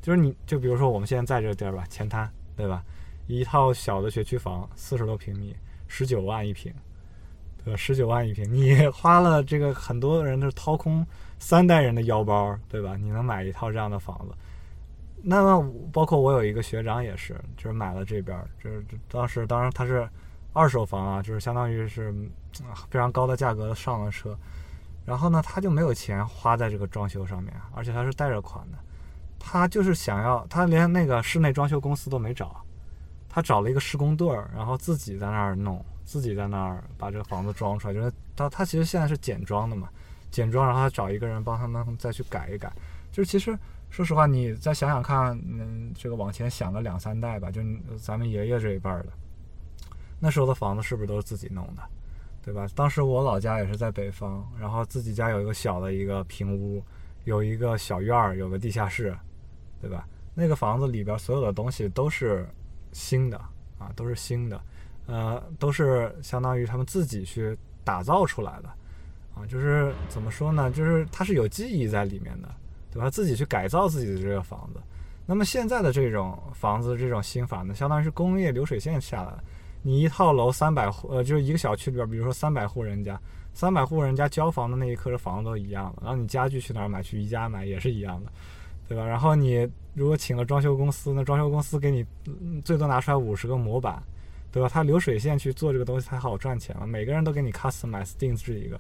[0.01, 2.85] 就是你就比如说我们现在在这个地儿吧，前滩，对吧？
[3.27, 5.55] 一套小的学区房，四十多平米，
[5.89, 6.73] 十九万一平，
[7.65, 7.77] 对吧？
[7.77, 11.05] 十九万一平，你花了这个很多人都掏空
[11.41, 12.97] 三代人的腰包，对吧？
[12.97, 14.35] 你能买一套这样的房子？
[15.21, 20.09] 那么包括我有一个学长也是，就是买了这边，就是当时当然他是
[20.53, 22.15] 二手房啊，就是相当于是
[22.89, 24.39] 非常高的价格上了车，
[25.05, 28.79] 然后呢他就没有钱花在这个装修上面，而且他是贷着款的，
[29.41, 32.65] 他就是想要他连那个室内装修公司都没找，
[33.29, 39.89] 他找了一个施工队儿，然后自己在那儿弄，自己在那儿把这个房子装出来，就是他他其实现在是简装的嘛，
[40.31, 42.73] 简装，然后他找一个人帮他们再去改一改，
[43.13, 43.59] 就是其实。
[43.91, 47.63] 说实话，你再想想看，嗯，这个往前想个两三代吧，就
[47.97, 49.09] 咱们爷爷这一辈儿的，
[50.21, 51.83] 那时候的房子是不是都是自己弄的，
[52.45, 52.67] 对吧？
[52.75, 56.85] 当时我老家也是在北方，然后自己家有一个小的一个平屋，
[57.25, 59.17] 有一个小院儿，有个地下室，
[59.81, 60.07] 对吧？
[60.35, 62.47] 那个房子里边所有的东西都是
[62.93, 63.39] 新的
[63.79, 64.61] 啊，都是新的，
[65.07, 68.69] 呃，都是相当于他们自己去打造出来的
[69.35, 70.71] 啊，就是怎么说呢？
[70.71, 72.49] 就是它是有记忆在里面的。
[72.91, 73.11] 对吧？
[73.11, 74.81] 自己去改造自己的这个房子。
[75.27, 79.45] 那么现在的这种房子这种新法呢，相当于是工业流水线下来的。
[79.83, 83.21] 你一套楼三百户，呃，就是一个小区里边，比如说三百户人家，
[83.53, 85.99] 三百户人家交房的那一刻，这房子都一样的。
[86.01, 87.03] 然后你家具去哪儿买？
[87.03, 88.33] 去宜家买也是一样的，
[88.89, 89.05] 对吧？
[89.05, 89.69] 然后你
[89.99, 92.07] 如果请了装修公司，那装修公司给你、
[92.65, 94.03] 最多拿出来五十个模板，
[94.53, 94.69] 对吧？
[94.73, 96.87] 它流水线去做这个东西才好赚钱嘛。
[96.87, 98.79] 每个人都给你 customize 定制一个，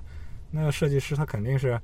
[0.51, 1.79] 那个设计师他肯定是。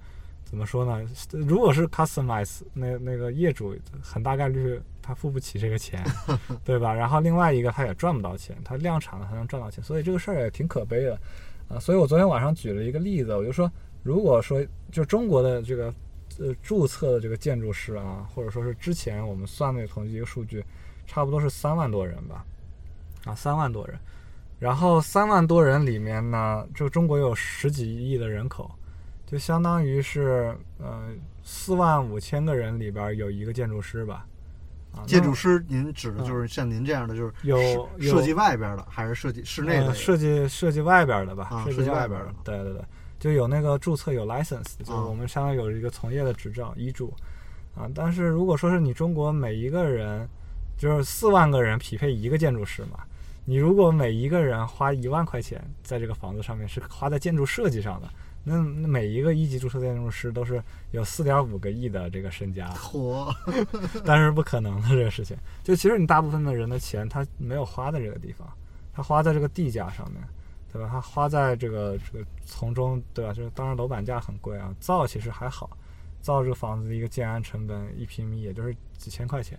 [0.46, 1.04] 怎么说呢？
[1.32, 6.04] 如果是 customize，那那个业主很大概率他付不起这个钱，
[6.62, 6.92] 对吧？
[6.92, 11.18] 然后另外一个他也赚不到钱，他量产了才能赚到钱，所以这个事儿也挺可悲的
[11.66, 11.80] 啊。
[11.80, 13.68] 所以我昨天晚上举了一个例子，我就说，
[14.02, 15.92] 如果说就中国的这个
[16.38, 20.64] 呃注册的这个建筑师啊，或者说是之前我们算的统计一个数据，
[21.06, 22.44] 差不多是三万多人吧，
[23.24, 23.98] 啊，三万多人。
[24.58, 28.70] 然后三万多人里面呢，这个中国有十几亿的人口。
[29.26, 31.08] 就相当于是，呃，
[31.42, 34.26] 四万五千个人里边有一个建筑师吧。
[34.92, 39.86] 啊，建筑师，您指的就是像您这样的，就是有设计外边的，还是设计室内的？
[39.86, 42.34] 呃、设计设计外边的吧，啊、设计外边的。
[42.44, 42.82] 对对对，
[43.24, 47.10] 就有那个注册有 license，就是啊我们相当于有一个从业的执照医嘱
[47.74, 47.88] 啊。
[47.94, 50.28] 但是如果说是你中国每一个人，
[50.76, 52.98] 就是四万个人匹配一个建筑师嘛，
[53.46, 58.06] 你如果每一个人花一万块钱在这个房子上面是花在建筑设计上的。
[58.46, 63.34] 那那每一个一级注册建筑师都是有四点五个亿的这个身家，嚯，
[64.04, 65.34] 但是不可能的这个事情。
[65.62, 68.46] 就其实你大部分的人的钱，他没有花在这个地方，
[68.92, 70.22] 他花在这个地价上面，
[70.74, 70.88] 对吧？
[70.90, 73.32] 他花在这个这个从中，对吧？
[73.32, 75.70] 就是当然楼板价很贵啊，造其实还好，
[76.20, 79.56] 造这个房子的一个建安成本一平米也就是几千块钱。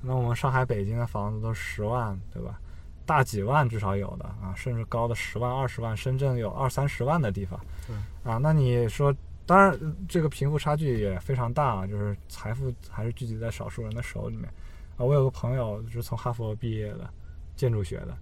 [0.00, 2.60] 那我们上海、北京的房子都十万，对吧？
[3.04, 7.58] 大几万至少有的啊，甚至高的十万、二十万，深圳有二三十万的地方。
[7.88, 9.12] 对啊，那你说，
[9.44, 9.76] 当然
[10.08, 14.48] 这个贫富差距也非常大啊，就是财富还是聚集在少数人的手里面。
[14.96, 17.10] 啊，我有个朋友就是从哈佛毕业的，
[17.56, 18.16] 建筑学的，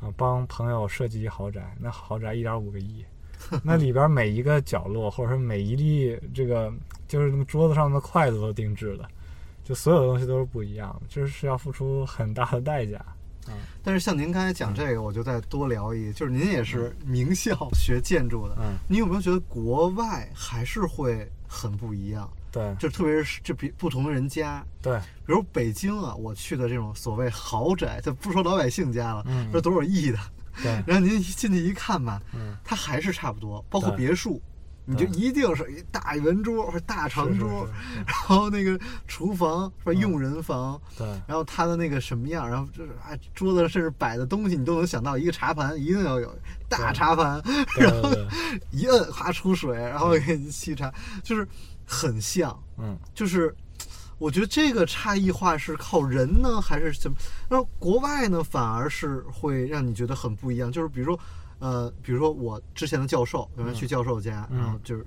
[0.00, 3.04] 啊，帮朋友设计一豪宅，那豪宅一点五个亿，
[3.62, 6.72] 那里边每一个角落或者说每一粒这个
[7.08, 9.08] 就是那个桌子上的筷子都定制的，
[9.64, 12.98] 就所有的东西都是不一样的，这是要付出很大的代价。
[12.98, 13.12] 啊
[13.80, 22.28] 但是像您刚才讲这个，我就再多聊一，就是您也是名校学建筑的，嗯，你有没有觉得国外还是会很不一样？
[22.56, 22.74] 对。
[22.78, 30.18] 就特别是这比不同的人家，对，比如北京啊，我去的这种所谓豪宅，就不说老百姓家了，嗯说多少亿的，
[30.62, 34.40] 对，然后您一进去一看吧，嗯，它还是差不多，包括别墅，
[34.86, 37.72] 你就一定是一大圆桌或者大长桌，是
[38.06, 46.34] 然后那个厨房是吧，嗯用人房，对，然后它的那个什么样，然后就是啊，桌子上甚至摆的东西，你都能想到一个茶盘一定要有
[46.68, 47.42] 大茶盘，
[47.74, 48.26] 对对对，
[48.70, 50.92] 一摁哗出水，然后给你沏茶，
[51.22, 51.46] 就是
[51.86, 53.54] 很像，嗯，就是
[54.18, 57.16] 我觉得这个差异化是靠人呢，还是怎么？
[57.48, 61.20] 然后国外呢，反而是会让你觉得很不一样，就是比如说，
[61.60, 64.58] 呃，比如说我之前的教授，原来去教授家，嗯。
[64.58, 65.06] 然后就是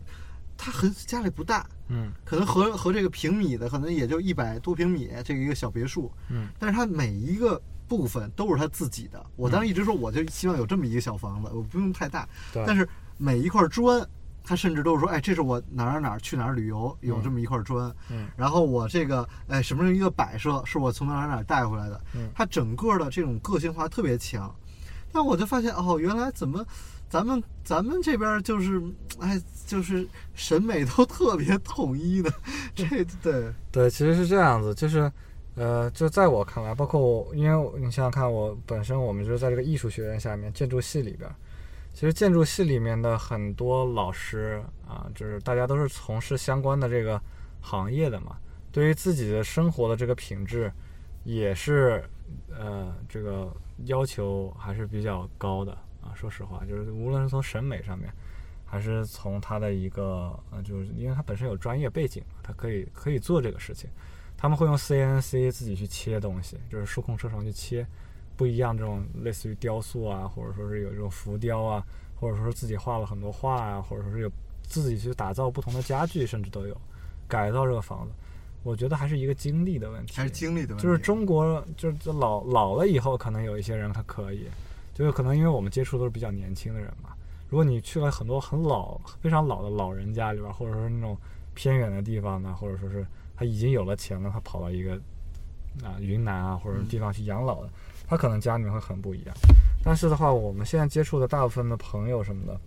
[0.58, 2.12] 他很家里不大，嗯。
[2.24, 9.26] 可能和和这个平米的可能也就一百多平米，这个一个小别墅，嗯，但是他每一个部分都是他自己的。
[9.36, 14.08] 我当时一直说，我就希望有这么一个小房子，我不用太大，对，但是每一块砖，
[14.44, 18.28] 他甚至都是说，哎，这是我哪儿哪儿去哪儿旅游有这么一块砖，嗯。
[18.36, 22.30] 然后我这个哎什么样一个摆设是我从哪儿哪儿带回来的，嗯。
[22.34, 24.54] 它整个的这种个性化特别强。
[25.12, 26.64] 但我就发现哦，原来怎么
[27.10, 28.80] 咱们咱们这边就是
[29.20, 32.32] 哎就是审美都特别统一的，
[32.76, 32.86] 这
[33.22, 33.52] 对。
[33.72, 35.12] 对，其实是这样子，就是，
[35.56, 41.36] 呃，就在我看来，包括我，因为你想想看，我本身我们就是在这个艺术学院下面建筑系里边儿，
[42.00, 47.22] 其实建筑系里面的很多老师啊，就是大家都是从事相关的这个
[47.60, 48.38] 行业的嘛，
[48.72, 50.72] 对于自己的生活的这个品质，
[51.26, 52.02] 也是
[52.58, 56.16] 呃这个要求还是比较高的啊。
[56.16, 58.10] 说实话，就是无论是从审美上面，
[58.66, 63.90] 还是从他的一个呃，就是因为他本身有专业背景，他可以可以做这个事情。
[64.38, 67.86] 他们会用 CNC 自己去切东西，就是数控车床去切
[68.40, 71.84] 不一样这种类似于雕塑啊，或者说是有这种浮雕啊，
[72.18, 74.32] 或者说是自己画了很多画啊，或者说是有
[74.64, 76.78] 自己去打造不同的家具，甚至都有
[77.28, 78.14] 改造这个房子。
[78.64, 84.46] 我觉得还是一个经历的问题，还是经历的问题，就是中国，就是老老了以后，可能有一些人他可以，
[84.94, 87.10] 就是可能因为我们接触都是比较年轻的人嘛。
[87.50, 91.18] 如果你去了很多很老、非常老的老人家里边，或者说那种
[91.56, 94.94] 偏远的地方呢，或者说是他已经有了钱了，他跑到一个
[95.84, 97.70] 啊云南啊或者地方去养老的，
[98.10, 99.36] 他可能家里面会很不一样。
[99.84, 102.60] 但是的话，我们现在接触的大部分的朋友什么的，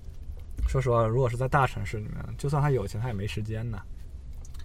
[0.68, 3.82] 说实话，如果是在大城市里面，就算他有钱，他也没时间呢，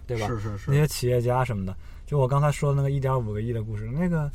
[0.06, 0.26] 对吧？
[0.28, 1.76] 是是是那，些企业家什么的，
[2.06, 4.30] 就我刚才说的那个一点五个亿的故事，那个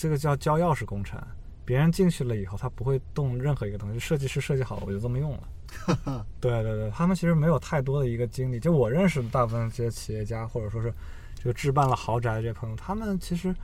[0.00, 1.18] 这个叫交钥匙工程，
[1.64, 5.48] 别人进去了以后，他不会动任何一个东西，设计师设计好了我就这么用了。
[6.38, 8.60] 对对对，他们其实没有太多的一个经历。
[8.60, 10.92] 就我认识的大部分这些企业家，或者说是
[11.34, 13.54] 这个置办了豪宅的这些朋友，他们其实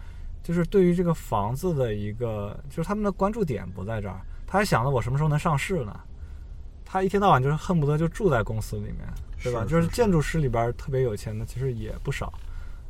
[0.42, 6.00] 就是对于这个房子的一个，就是他们的关注点不在这儿，他还想着我什么时候能上市呢？
[6.84, 9.06] 他一天到晚就是恨不得就住在公司里面，
[9.42, 9.60] 对吧？
[9.64, 12.32] 是是就是建筑师里边特别有钱的，其实也不少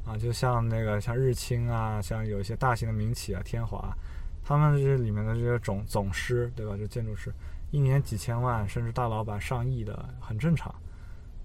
[0.06, 0.16] 啊。
[0.16, 3.92] 就像那个像日清啊，像有一些大型的民企啊，天华，
[4.44, 6.76] 他们这里面的这些总总师，对吧？
[6.76, 7.32] 就建筑师，
[7.72, 10.72] 一年几千万，甚至大老板上亿的，很正常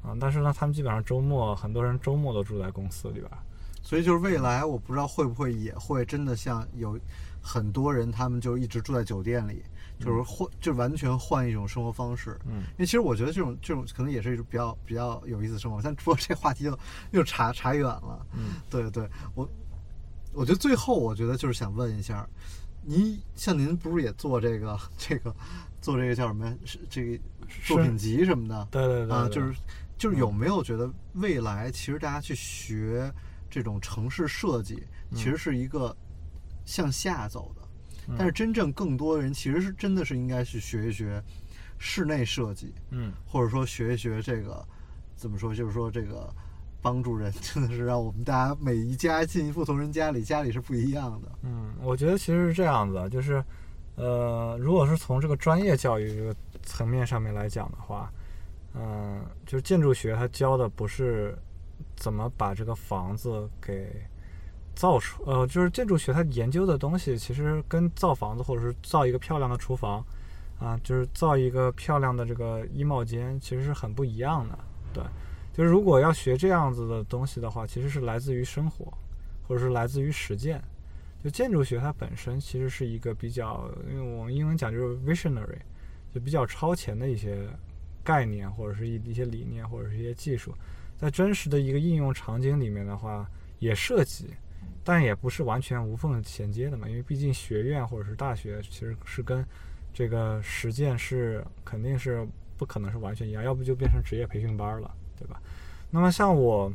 [0.03, 0.15] 啊。
[0.19, 3.37] 但是呢，他们基本上周末，很多人周末都住在公司里边儿。
[3.83, 6.97] 所以就是未来，我不知道会不会也会真的像有
[7.41, 9.61] 很多人，他们就一直住在酒店里，
[9.99, 12.39] 就是换，就完全换一种生活方式。
[12.47, 16.79] 嗯因为其实我觉得这种这种可能也是一种比较比较有意思的生活，但不过这话题又
[17.11, 18.25] 又查查远了。
[18.31, 19.47] 嗯，对对，我
[20.33, 22.25] 我觉得最后我觉得就是想问一下，
[22.81, 25.35] 您像您不是也做这个 这个
[25.81, 27.19] 做这个叫什么是这个
[27.65, 28.65] 作品集什么的？
[28.71, 29.53] 对对对啊，就是
[29.97, 33.13] 就是有没有觉得未来其实大家去学
[33.53, 34.83] 这种城市设计，
[35.13, 35.95] 其实是一个
[36.65, 37.61] 向下走的，
[38.17, 41.23] 但是真正更多人其实是真的是应该去学一学
[41.77, 43.13] 室内设计，嗯。
[43.27, 44.65] 或者说学一学这个
[45.15, 46.27] 怎么说，就是说这个
[46.81, 51.31] 帮助人，真的是让我们大家每一家进一不同人家里，家里是不一样的。
[51.43, 53.43] 嗯，我觉得其实是这样子，就是
[53.97, 58.11] 呃，如果是从这个专业教育这个层面上面来讲的话，
[58.73, 61.37] 嗯、就是建筑学它教的不是
[61.95, 63.89] 怎么把这个房子给
[64.75, 70.03] 造出，呃，就是建筑学它研究的东西其实跟造房子或者是造一个漂亮的厨房
[70.59, 74.57] 啊，就是造一个漂亮的这个衣帽间，其实是很不一样的。
[74.93, 75.03] 对，
[75.51, 78.91] 就是如果要学这样子的东西的话，其实是来自于生活，
[79.47, 80.63] 或者是来自于实践。
[81.23, 85.57] 就建筑学它本身其实是一个比较，因为我们英文讲就是 visionary，
[86.13, 87.47] 就比较超前的一些
[88.03, 90.53] 概念，或者是一一些理念，或者是一些技术，
[91.03, 93.29] 在真实的一个应用场景里面的话，
[93.59, 94.29] 也涉及，
[94.85, 99.45] 但也不是完全无缝衔接的嘛，因为毕竟学院或者是大学其实是跟
[99.93, 102.25] 这个实践是肯定是
[102.57, 104.89] 不可能是完全一样，要不就变成职业培训班了，
[105.19, 105.41] 对吧？
[105.91, 106.71] 那么像我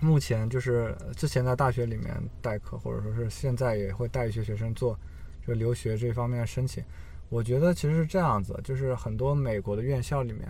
[0.00, 4.96] 目前就是之前在大学里面代课，或者说是现在也会带一些学生做
[5.44, 6.84] 就留学这方面的申请。
[7.28, 10.48] 我觉得其实是这样子，就是很多美国的院校里面，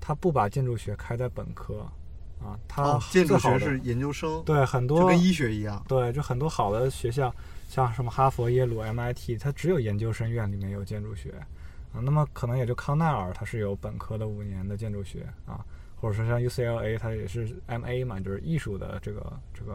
[0.00, 1.86] 他不把建筑学开在本科
[2.46, 5.84] 啊，他哦，建筑学是研究生，对很多就跟医学一样。
[5.88, 7.34] 对，就很多好的学校，
[7.68, 11.30] 像什么哈佛、耶鲁、MIT，它只有研究生院里面有建筑学
[11.92, 12.00] 啊。
[12.00, 15.64] 那么可能也就康奈尔它是有本科的五年的建筑学啊，
[16.00, 19.74] 或者说像 UCLA 它也是 MA 嘛，就是艺术的这个这个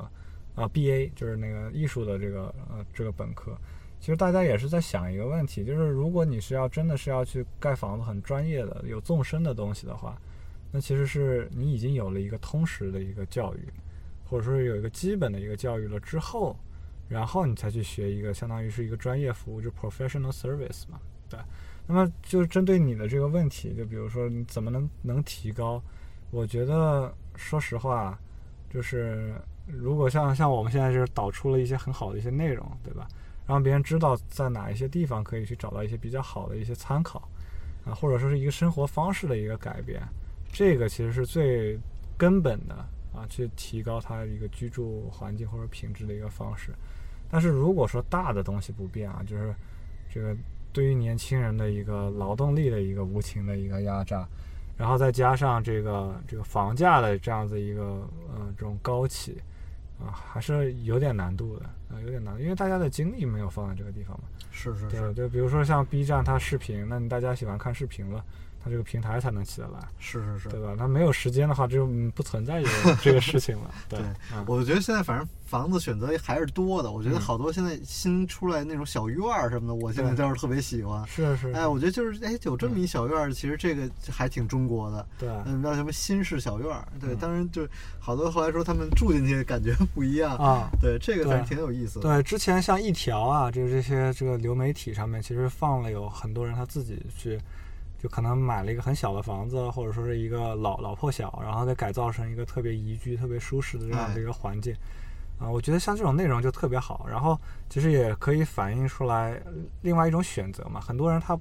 [0.55, 3.57] 啊 BA 就是那个艺术的这个呃这个本科。
[3.99, 10.19] 其实大家也是在想一个问题，就是如果你是要真的是要去盖房子很专业的有纵深的东西的话，
[10.71, 13.59] 那其实是你已经有了一个通识的一个教育，
[14.25, 16.55] 或者说有一个基本的一个教育了之后，
[17.09, 20.99] 然后你才去学一个相当于是一个专业服务，就 professional service 嘛，
[21.29, 21.39] 对。
[21.87, 25.81] 那么就是针对你的这个问题，就比如说你怎么能能提高？
[26.29, 28.17] 我觉得说实话，
[28.69, 29.33] 就是
[29.67, 33.07] 如果像像我们现在就是导出了一些很好的一些内容，对吧？
[33.45, 37.27] 让别人知道在哪一些地方可以去找到一些比较好的一些参考，
[37.83, 40.01] 啊，或者说是一个生活方式的一个改变，
[40.51, 41.79] 这个其实是最
[42.17, 42.75] 根本的
[43.13, 46.71] 啊，去提高它一个居住环境或者品质的一个方式。
[47.29, 49.53] 但是如果说大的东西不变啊，就是
[50.13, 50.35] 这个
[50.73, 54.27] 对于年轻人的一个劳动力的一个无情的一个压榨，
[54.77, 57.83] 然后再加上这个这个房价的这样子一个
[58.29, 59.41] 呃这种高企
[59.99, 64.23] 啊，还是有点难度的啊，有点难度，因为大家的精力没有放在这个地方嘛。
[64.51, 68.23] 是，是是是就比如说像 B 站它视频，那你大家喜欢看视频了，
[68.63, 70.49] 它这个平台才能起得来，是是是。
[70.49, 70.75] 对吧？
[70.77, 73.71] 它没有时间的话，就嗯不存在这个 这个事情了。
[73.89, 81.05] 对，对嗯我觉得现在反正房子选择还是多的，我觉得嗯好多现在新出来那种小院儿什么的，我现在对倒是特别喜欢。
[81.07, 85.05] 是是，哎，我觉得就是哎，有这么一小院儿，其实这个还挺中国的。
[85.17, 86.87] 对，嗯，叫什么新式小院儿？
[86.99, 87.67] 对，嗯当然就
[87.99, 90.35] 好多后来说他们住进去感觉不一样。
[90.37, 90.69] 啊。
[90.79, 92.01] 对，这个对还是挺有意思的。
[92.03, 97.39] 对，之前像一条啊，就是这些这个流媒体上面，其实放了有很多人他自己去，
[98.01, 104.73] 就可能买了一个很小的房子，或者说是一个老老破小，然后再改造成一个特别宜居、特别舒适的这样的一个环境。
[105.37, 107.39] 啊，我觉得像这种内容就特别好，然后
[107.69, 110.81] 其实也可以反映出来呃另外一种选择嘛。
[110.81, 111.37] 很多人他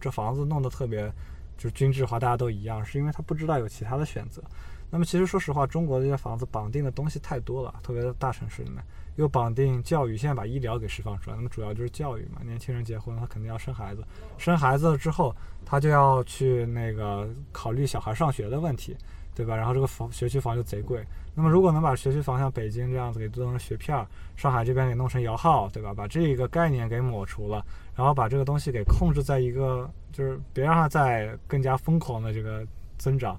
[0.00, 1.08] 这房子弄得特别
[1.56, 4.42] 就是均质化，大家都一样，是因为他不知道有其他的选择。
[4.90, 8.82] 那么其实说实话，中国的这些房子绑定的东西太多了，特别是大城市里面，
[9.20, 12.40] 又绑定教育，现在把医疗给释放出来，那么主要就是教育嘛。
[12.42, 14.02] 年轻人结婚，他肯定要生孩子，
[14.38, 18.96] 生孩子了之后，他就要去那个考虑小孩上学的问题，
[19.34, 19.54] 对吧？
[19.54, 21.04] 然后这个房学区房就贼贵。
[21.34, 24.06] 那么如果能把学区房像北京这样子给弄成学片儿，
[24.36, 25.92] 上海这边给弄成摇号，对吧？
[25.92, 27.62] 把这一个概念给抹除了，
[27.94, 32.66] 然后把这个东西给控制在一个，就是别让它再更加疯狂的这个
[32.96, 33.38] 增长。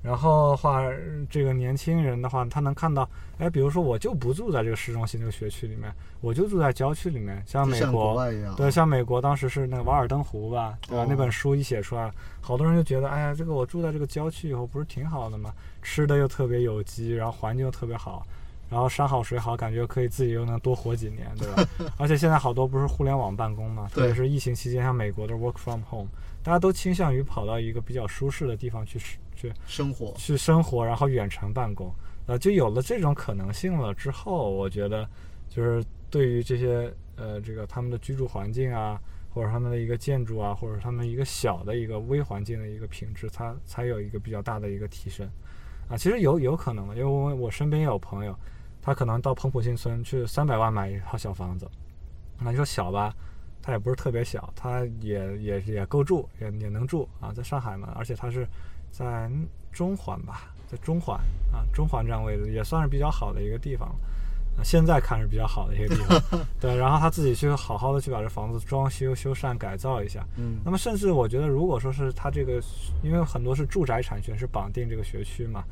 [0.00, 0.82] 然后的话，
[1.28, 8.16] 这个年轻人的话，他能看到，哎，比如说我就不住在这个市中心这个学区里面，我就住在郊区里面，像美国。
[8.56, 11.02] 对，像美国当时是那个《瓦尔登湖》吧，对吧？
[11.02, 15.52] 哦那本书一写出来，好多人就觉得，哎呀，这个我住在这个郊区以后不是挺好的吗？
[15.82, 18.24] 吃的又特别有机，然后环境又特别好，
[18.70, 21.68] 然后山好水好，感觉可以自己又能多活几年，对吧？
[21.98, 26.08] 而且现在好多不是互联网办公嘛，特别对是疫情期间，像美国的 work from home，
[26.42, 28.98] 大家都倾向于跑到一个比较舒适的地方去
[29.38, 30.12] 去生活。
[30.16, 31.94] 去生活，然后远程办公，
[32.26, 35.08] 呃，就有了这种可能性了之后，我觉得
[35.48, 45.28] 就是对于这些呃这个他们的居住环境啊，或者他们的一个建筑啊，或者他们一个小的一个微环境的一个品质，它才有一个比较大的一个提升。
[45.88, 45.96] 啊。
[45.96, 48.34] 其实有有可能的，因为我我身边也有朋友，
[48.82, 51.70] 他可能到彭浦新村去三百万买一套小房子，
[52.40, 53.14] 那你说小吧，
[53.62, 58.46] 它也不是特别小，它也也也够住，也也能住啊，在上海嘛，而且它是
[58.90, 59.30] 在
[59.72, 61.18] 中环吧，在中环
[61.52, 63.94] 啊，中环这样位置也算是比较好的一个地方了。
[64.56, 66.20] 啊，现在看是比较好的一个地方，
[66.58, 66.76] 对。
[66.76, 70.26] 然后他自己去好好的去把这房子装修、修缮、改造一下。
[70.36, 72.60] 嗯那么甚至我觉得，如果说是他这个，
[73.02, 75.62] 因为很多是住宅产权是绑定这个学区嘛，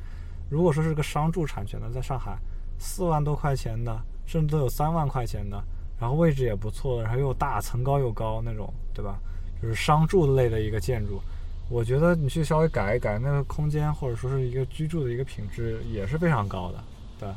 [0.48, 2.38] 如果说是个商住产权的，在上海
[2.78, 5.60] 四万多块钱的，甚至都有三万块钱的，
[5.98, 9.18] 然后位置也不错，然后又大，层高又高那种，对吧？
[9.60, 11.20] 就是商住类的一个建筑，
[11.68, 16.84] 我觉得你去稍微改一改那个空间，或者说是一个居住的一个品质，也是非常高的，
[17.20, 17.28] 对。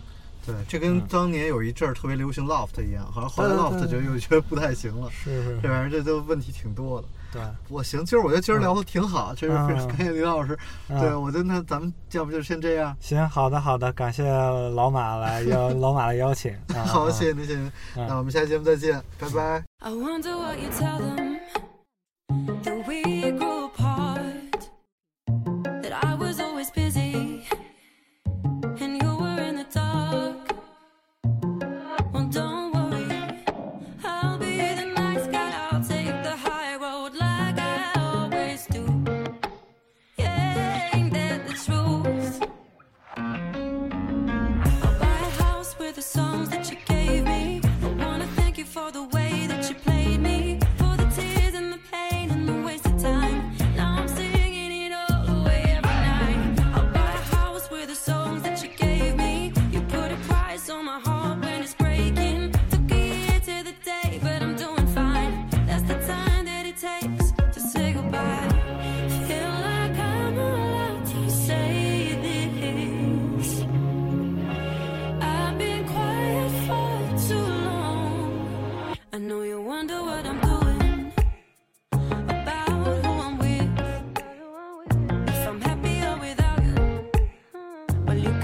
[0.46, 5.08] 对，这跟当年有一阵儿特别流行 loft 一样，好像后来 loft 就对又觉得不太行了。
[5.12, 7.08] 是是这玩意儿这都问题挺多的。
[7.32, 10.58] 对，我行，今儿我觉得今儿聊的挺好，确实非常嗯感谢李老师。
[10.88, 12.96] 嗯对，我觉得那咱们要不就先这样。
[13.00, 16.52] 行，好的好的，感谢老马来邀老马的邀请。
[16.74, 17.72] 啊 好，啊谢谢您，谢谢您。
[17.98, 19.64] 嗯那我们下期节目再见，拜拜。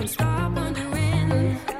[0.07, 1.74] Stop wondering.